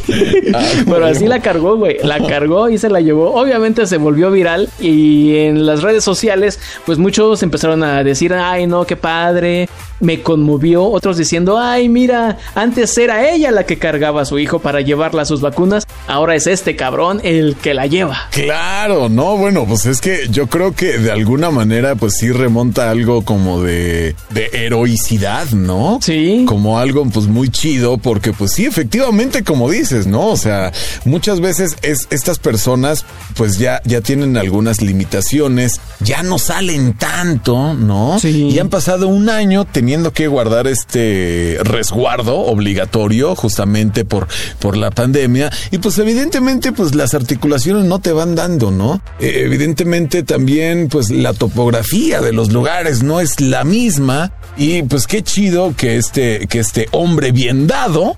Pero 0.85 1.05
así 1.05 1.27
la 1.27 1.41
cargó, 1.41 1.77
güey. 1.77 1.97
La 2.03 2.25
cargó 2.25 2.69
y 2.69 2.77
se 2.77 2.89
la 2.89 3.01
llevó. 3.01 3.33
Obviamente 3.33 3.85
se 3.87 3.97
volvió 3.97 4.31
viral 4.31 4.69
y 4.79 5.35
en 5.37 5.65
las 5.65 5.81
redes 5.81 6.03
sociales, 6.03 6.59
pues 6.85 6.97
muchos 6.97 7.43
empezaron 7.43 7.83
a 7.83 8.03
decir, 8.03 8.33
ay, 8.33 8.67
no, 8.67 8.85
qué 8.85 8.95
padre. 8.95 9.69
Me 9.99 10.21
conmovió. 10.21 10.85
Otros 10.85 11.17
diciendo, 11.17 11.59
ay, 11.59 11.89
mira, 11.89 12.37
antes 12.55 12.97
era 12.97 13.29
ella 13.29 13.51
la 13.51 13.65
que 13.65 13.77
cargaba 13.77 14.21
a 14.21 14.25
su 14.25 14.39
hijo 14.39 14.59
para 14.59 14.81
llevarla 14.81 15.23
a 15.23 15.25
sus 15.25 15.41
vacunas. 15.41 15.85
Ahora 16.07 16.35
es 16.35 16.47
este 16.47 16.75
cabrón 16.75 17.19
el 17.23 17.55
que 17.55 17.73
la 17.73 17.85
lleva. 17.85 18.17
Claro, 18.31 19.09
no, 19.09 19.37
bueno, 19.37 19.65
pues 19.67 19.85
es 19.85 19.99
que 20.01 20.27
yo 20.29 20.47
creo 20.47 20.73
que 20.73 20.97
de 20.97 21.11
alguna 21.11 21.51
manera, 21.51 21.95
pues 21.95 22.13
sí 22.17 22.31
remonta 22.31 22.89
algo 22.89 23.23
como 23.23 23.61
de, 23.61 24.15
de 24.29 24.49
heroicidad, 24.53 25.49
¿no? 25.51 25.99
Sí. 26.01 26.45
Como 26.47 26.79
algo, 26.79 27.05
pues 27.09 27.27
muy 27.27 27.48
chido, 27.51 27.97
porque 27.97 28.33
pues 28.33 28.51
sí, 28.51 28.65
efectivamente, 28.65 29.43
como 29.43 29.69
dices, 29.69 30.07
¿no? 30.07 30.27
O 30.27 30.37
sea, 30.37 30.71
muchas 31.05 31.41
veces 31.41 31.75
es, 31.81 32.07
estas 32.09 32.39
personas, 32.39 33.05
pues 33.35 33.57
ya, 33.57 33.81
ya 33.85 34.01
tienen 34.01 34.37
algunas 34.37 34.81
limitaciones, 34.81 35.79
ya 35.99 36.23
no 36.23 36.39
salen 36.39 36.93
tanto, 36.93 37.73
¿no? 37.73 38.19
Sí. 38.19 38.49
Y 38.49 38.59
han 38.59 38.69
pasado 38.69 39.07
un 39.07 39.29
año 39.29 39.65
teniendo 39.65 40.13
que 40.13 40.27
guardar 40.27 40.67
este 40.67 41.57
resguardo 41.63 42.37
obligatorio 42.39 43.35
justamente 43.35 44.05
por, 44.05 44.27
por 44.59 44.77
la 44.77 44.91
pandemia. 44.91 45.51
Y 45.71 45.77
pues 45.79 45.97
evidentemente, 45.97 46.71
pues 46.71 46.95
las 46.95 47.13
articulaciones 47.13 47.85
no 47.85 47.99
te 47.99 48.11
van 48.11 48.35
dando, 48.35 48.71
¿no? 48.71 49.01
Eh, 49.19 49.43
evidentemente 49.45 50.23
también, 50.23 50.87
pues 50.89 51.09
la 51.09 51.33
topografía 51.33 52.21
de 52.21 52.33
los 52.33 52.51
lugares 52.51 53.03
no 53.03 53.19
es 53.19 53.39
la 53.41 53.63
misma. 53.63 54.31
Y 54.57 54.81
pues 54.83 55.07
qué 55.07 55.23
chido 55.23 55.73
que 55.75 55.97
este, 55.97 56.47
que 56.47 56.59
este 56.59 56.87
hombre 56.91 57.31
bien 57.39 57.67
dado, 57.67 58.17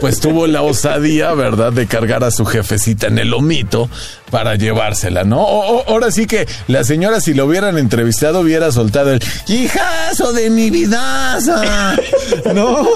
pues 0.00 0.20
tuvo 0.20 0.46
la 0.46 0.62
osadía, 0.62 1.34
¿verdad?, 1.34 1.72
de 1.72 1.88
cargar 1.88 2.22
a 2.22 2.30
su 2.30 2.44
jefecita 2.46 3.08
en 3.08 3.18
el 3.18 3.30
lomito 3.30 3.90
para 4.30 4.54
llevársela, 4.54 5.24
¿no? 5.24 5.42
O- 5.42 5.78
o- 5.78 5.84
ahora 5.88 6.12
sí 6.12 6.28
que 6.28 6.46
la 6.68 6.84
señora, 6.84 7.20
si 7.20 7.34
lo 7.34 7.46
hubieran 7.46 7.78
entrevistado, 7.78 8.38
hubiera 8.40 8.70
soltado 8.70 9.10
el 9.12 9.20
hijazo 9.48 10.32
de 10.32 10.50
mi 10.50 10.70
vidaza, 10.70 11.96
¿no? 12.54 12.86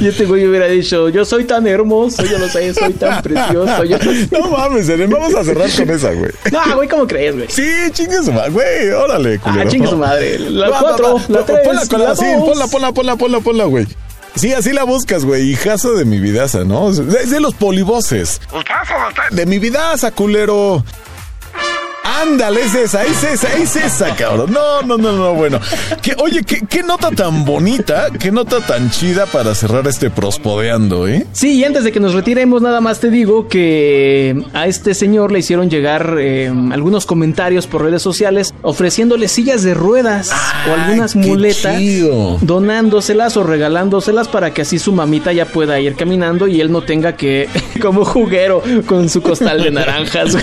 Y 0.00 0.06
este 0.06 0.26
güey 0.26 0.46
hubiera 0.46 0.66
dicho, 0.66 1.08
yo 1.08 1.24
soy 1.24 1.44
tan 1.44 1.66
hermoso, 1.66 2.22
yo 2.24 2.38
lo 2.38 2.46
sé, 2.48 2.74
soy 2.74 2.92
tan 2.92 3.22
precioso. 3.22 3.84
Yo... 3.84 3.96
No 4.30 4.48
mames, 4.50 4.86
vamos 5.08 5.34
a 5.34 5.44
cerrar 5.44 5.70
con 5.74 5.88
esa, 5.90 6.12
güey. 6.12 6.30
No, 6.52 6.76
güey, 6.76 6.88
¿cómo 6.90 7.06
crees, 7.06 7.34
güey? 7.34 7.46
Sí, 7.48 7.64
chingue 7.92 8.22
su 8.22 8.32
madre, 8.32 8.50
güey, 8.50 8.90
órale, 8.90 9.38
culero. 9.38 9.62
Ah, 9.62 9.70
chingue 9.70 9.88
su 9.88 9.96
madre. 9.96 10.38
La 10.38 10.68
Va, 10.68 10.78
cuatro, 10.80 11.14
va. 11.14 11.22
la 11.28 11.44
tres, 11.46 11.58
Ponla 11.64 11.82
la, 11.90 11.98
la 12.10 12.16
sí, 12.16 12.24
dos. 12.36 12.48
ponla, 12.50 12.66
ponla, 12.90 13.16
ponla, 13.16 13.16
ponla, 13.16 13.40
ponla, 13.40 13.64
güey. 13.66 13.86
Sí, 14.34 14.52
así 14.52 14.72
la 14.72 14.84
buscas, 14.84 15.24
güey. 15.24 15.50
Hijazo 15.50 15.94
de 15.94 16.04
mi 16.04 16.18
vidaza, 16.18 16.64
¿no? 16.64 16.90
Es 16.90 17.30
de 17.30 17.40
los 17.40 17.54
polivoces. 17.54 18.40
De 19.30 19.46
mi 19.46 19.58
vidaza, 19.58 20.10
culero. 20.10 20.82
Ándale, 22.22 22.62
es 22.62 22.74
esa, 22.74 23.02
es 23.02 23.24
esa, 23.24 23.52
es 23.56 23.74
esa, 23.76 24.14
cabrón. 24.14 24.52
No, 24.52 24.82
no, 24.82 24.96
no, 24.96 25.12
no, 25.12 25.34
bueno. 25.34 25.58
Que, 26.00 26.14
oye, 26.18 26.44
¿qué, 26.44 26.62
qué 26.68 26.82
nota 26.82 27.10
tan 27.10 27.44
bonita, 27.44 28.06
qué 28.18 28.30
nota 28.30 28.60
tan 28.60 28.90
chida 28.90 29.26
para 29.26 29.54
cerrar 29.56 29.86
este 29.88 30.08
prospodeando, 30.08 31.08
¿eh? 31.08 31.26
Sí, 31.32 31.54
y 31.54 31.64
antes 31.64 31.82
de 31.82 31.90
que 31.90 31.98
nos 31.98 32.14
retiremos, 32.14 32.62
nada 32.62 32.80
más 32.80 33.00
te 33.00 33.10
digo 33.10 33.48
que 33.48 34.40
a 34.52 34.68
este 34.68 34.94
señor 34.94 35.32
le 35.32 35.40
hicieron 35.40 35.68
llegar 35.68 36.16
eh, 36.18 36.52
algunos 36.70 37.06
comentarios 37.06 37.66
por 37.66 37.82
redes 37.82 38.02
sociales 38.02 38.54
ofreciéndole 38.62 39.26
sillas 39.26 39.64
de 39.64 39.74
ruedas 39.74 40.30
o 40.68 40.72
algunas 40.72 41.16
muletas, 41.16 41.76
chido. 41.78 42.38
donándoselas 42.40 43.36
o 43.36 43.42
regalándoselas 43.42 44.28
para 44.28 44.54
que 44.54 44.62
así 44.62 44.78
su 44.78 44.92
mamita 44.92 45.32
ya 45.32 45.46
pueda 45.46 45.80
ir 45.80 45.96
caminando 45.96 46.46
y 46.46 46.60
él 46.60 46.70
no 46.70 46.82
tenga 46.82 47.16
que, 47.16 47.48
como 47.82 48.04
juguero, 48.04 48.62
con 48.86 49.08
su 49.08 49.22
costal 49.22 49.62
de 49.62 49.72
naranjas. 49.72 50.36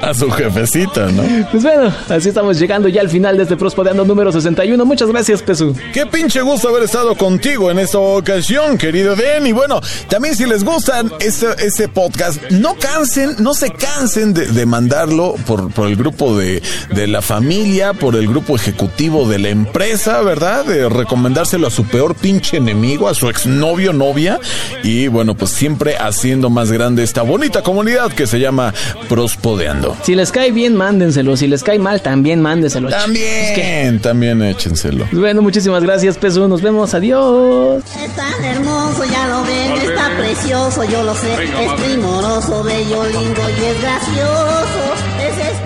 A 0.00 0.14
su 0.14 0.30
jefecita, 0.30 1.06
¿no? 1.10 1.23
Pues 1.50 1.62
bueno, 1.62 1.92
así 2.08 2.28
estamos 2.28 2.58
llegando 2.58 2.88
ya 2.88 3.00
al 3.00 3.08
final 3.08 3.36
de 3.36 3.44
este 3.44 3.56
Prospodeando 3.56 4.04
número 4.04 4.32
61. 4.32 4.84
Muchas 4.84 5.08
gracias, 5.08 5.42
Pesu. 5.42 5.74
Qué 5.92 6.06
pinche 6.06 6.40
gusto 6.40 6.68
haber 6.68 6.82
estado 6.82 7.14
contigo 7.16 7.70
en 7.70 7.78
esta 7.78 7.98
ocasión, 7.98 8.76
querido 8.78 9.14
Den. 9.16 9.46
Y 9.46 9.52
bueno, 9.52 9.80
también 10.08 10.34
si 10.36 10.46
les 10.46 10.64
gustan 10.64 11.10
este, 11.20 11.46
este 11.64 11.88
podcast, 11.88 12.42
no 12.50 12.74
cansen, 12.76 13.36
no 13.38 13.54
se 13.54 13.70
cansen 13.70 14.34
de, 14.34 14.46
de 14.46 14.66
mandarlo 14.66 15.34
por, 15.46 15.72
por 15.72 15.88
el 15.88 15.96
grupo 15.96 16.36
de, 16.36 16.62
de 16.94 17.06
la 17.06 17.22
familia, 17.22 17.92
por 17.92 18.16
el 18.16 18.28
grupo 18.28 18.56
ejecutivo 18.56 19.28
de 19.28 19.38
la 19.38 19.48
empresa, 19.48 20.20
¿verdad? 20.22 20.64
De 20.64 20.88
recomendárselo 20.88 21.66
a 21.66 21.70
su 21.70 21.84
peor 21.84 22.14
pinche 22.14 22.56
enemigo, 22.56 23.08
a 23.08 23.14
su 23.14 23.28
exnovio, 23.28 23.92
novia. 23.92 24.40
Y 24.82 25.08
bueno, 25.08 25.36
pues 25.36 25.50
siempre 25.50 25.96
haciendo 25.96 26.50
más 26.50 26.70
grande 26.72 27.02
esta 27.02 27.22
bonita 27.22 27.62
comunidad 27.62 28.12
que 28.12 28.26
se 28.26 28.38
llama 28.40 28.74
Prospodeando. 29.08 29.96
Si 30.02 30.14
les 30.14 30.32
cae 30.32 30.50
bien, 30.52 30.74
mándenselo. 31.14 31.36
Si 31.36 31.46
les 31.46 31.62
cae 31.62 31.78
mal, 31.78 32.02
también 32.02 32.40
mándenselo. 32.40 32.88
También, 32.88 34.00
también 34.00 34.42
échenselo. 34.42 35.06
Bueno, 35.12 35.42
muchísimas 35.42 35.82
gracias, 35.82 36.18
Pesu. 36.18 36.48
Nos 36.48 36.60
vemos. 36.60 36.94
Adiós. 36.94 37.82
Es 38.02 38.16
tan 38.16 38.44
hermoso, 38.44 39.04
ya 39.04 39.28
lo 39.28 39.42
ven, 39.44 39.72
está 39.90 40.10
precioso, 40.16 40.84
yo 40.84 41.02
lo 41.02 41.14
sé. 41.14 41.32
Es 41.34 41.72
primoroso, 41.84 42.62
bello, 42.64 43.04
lindo 43.04 43.40
y 43.40 43.64
es 43.64 43.82
gracioso. 43.82 44.84
Es. 45.20 45.63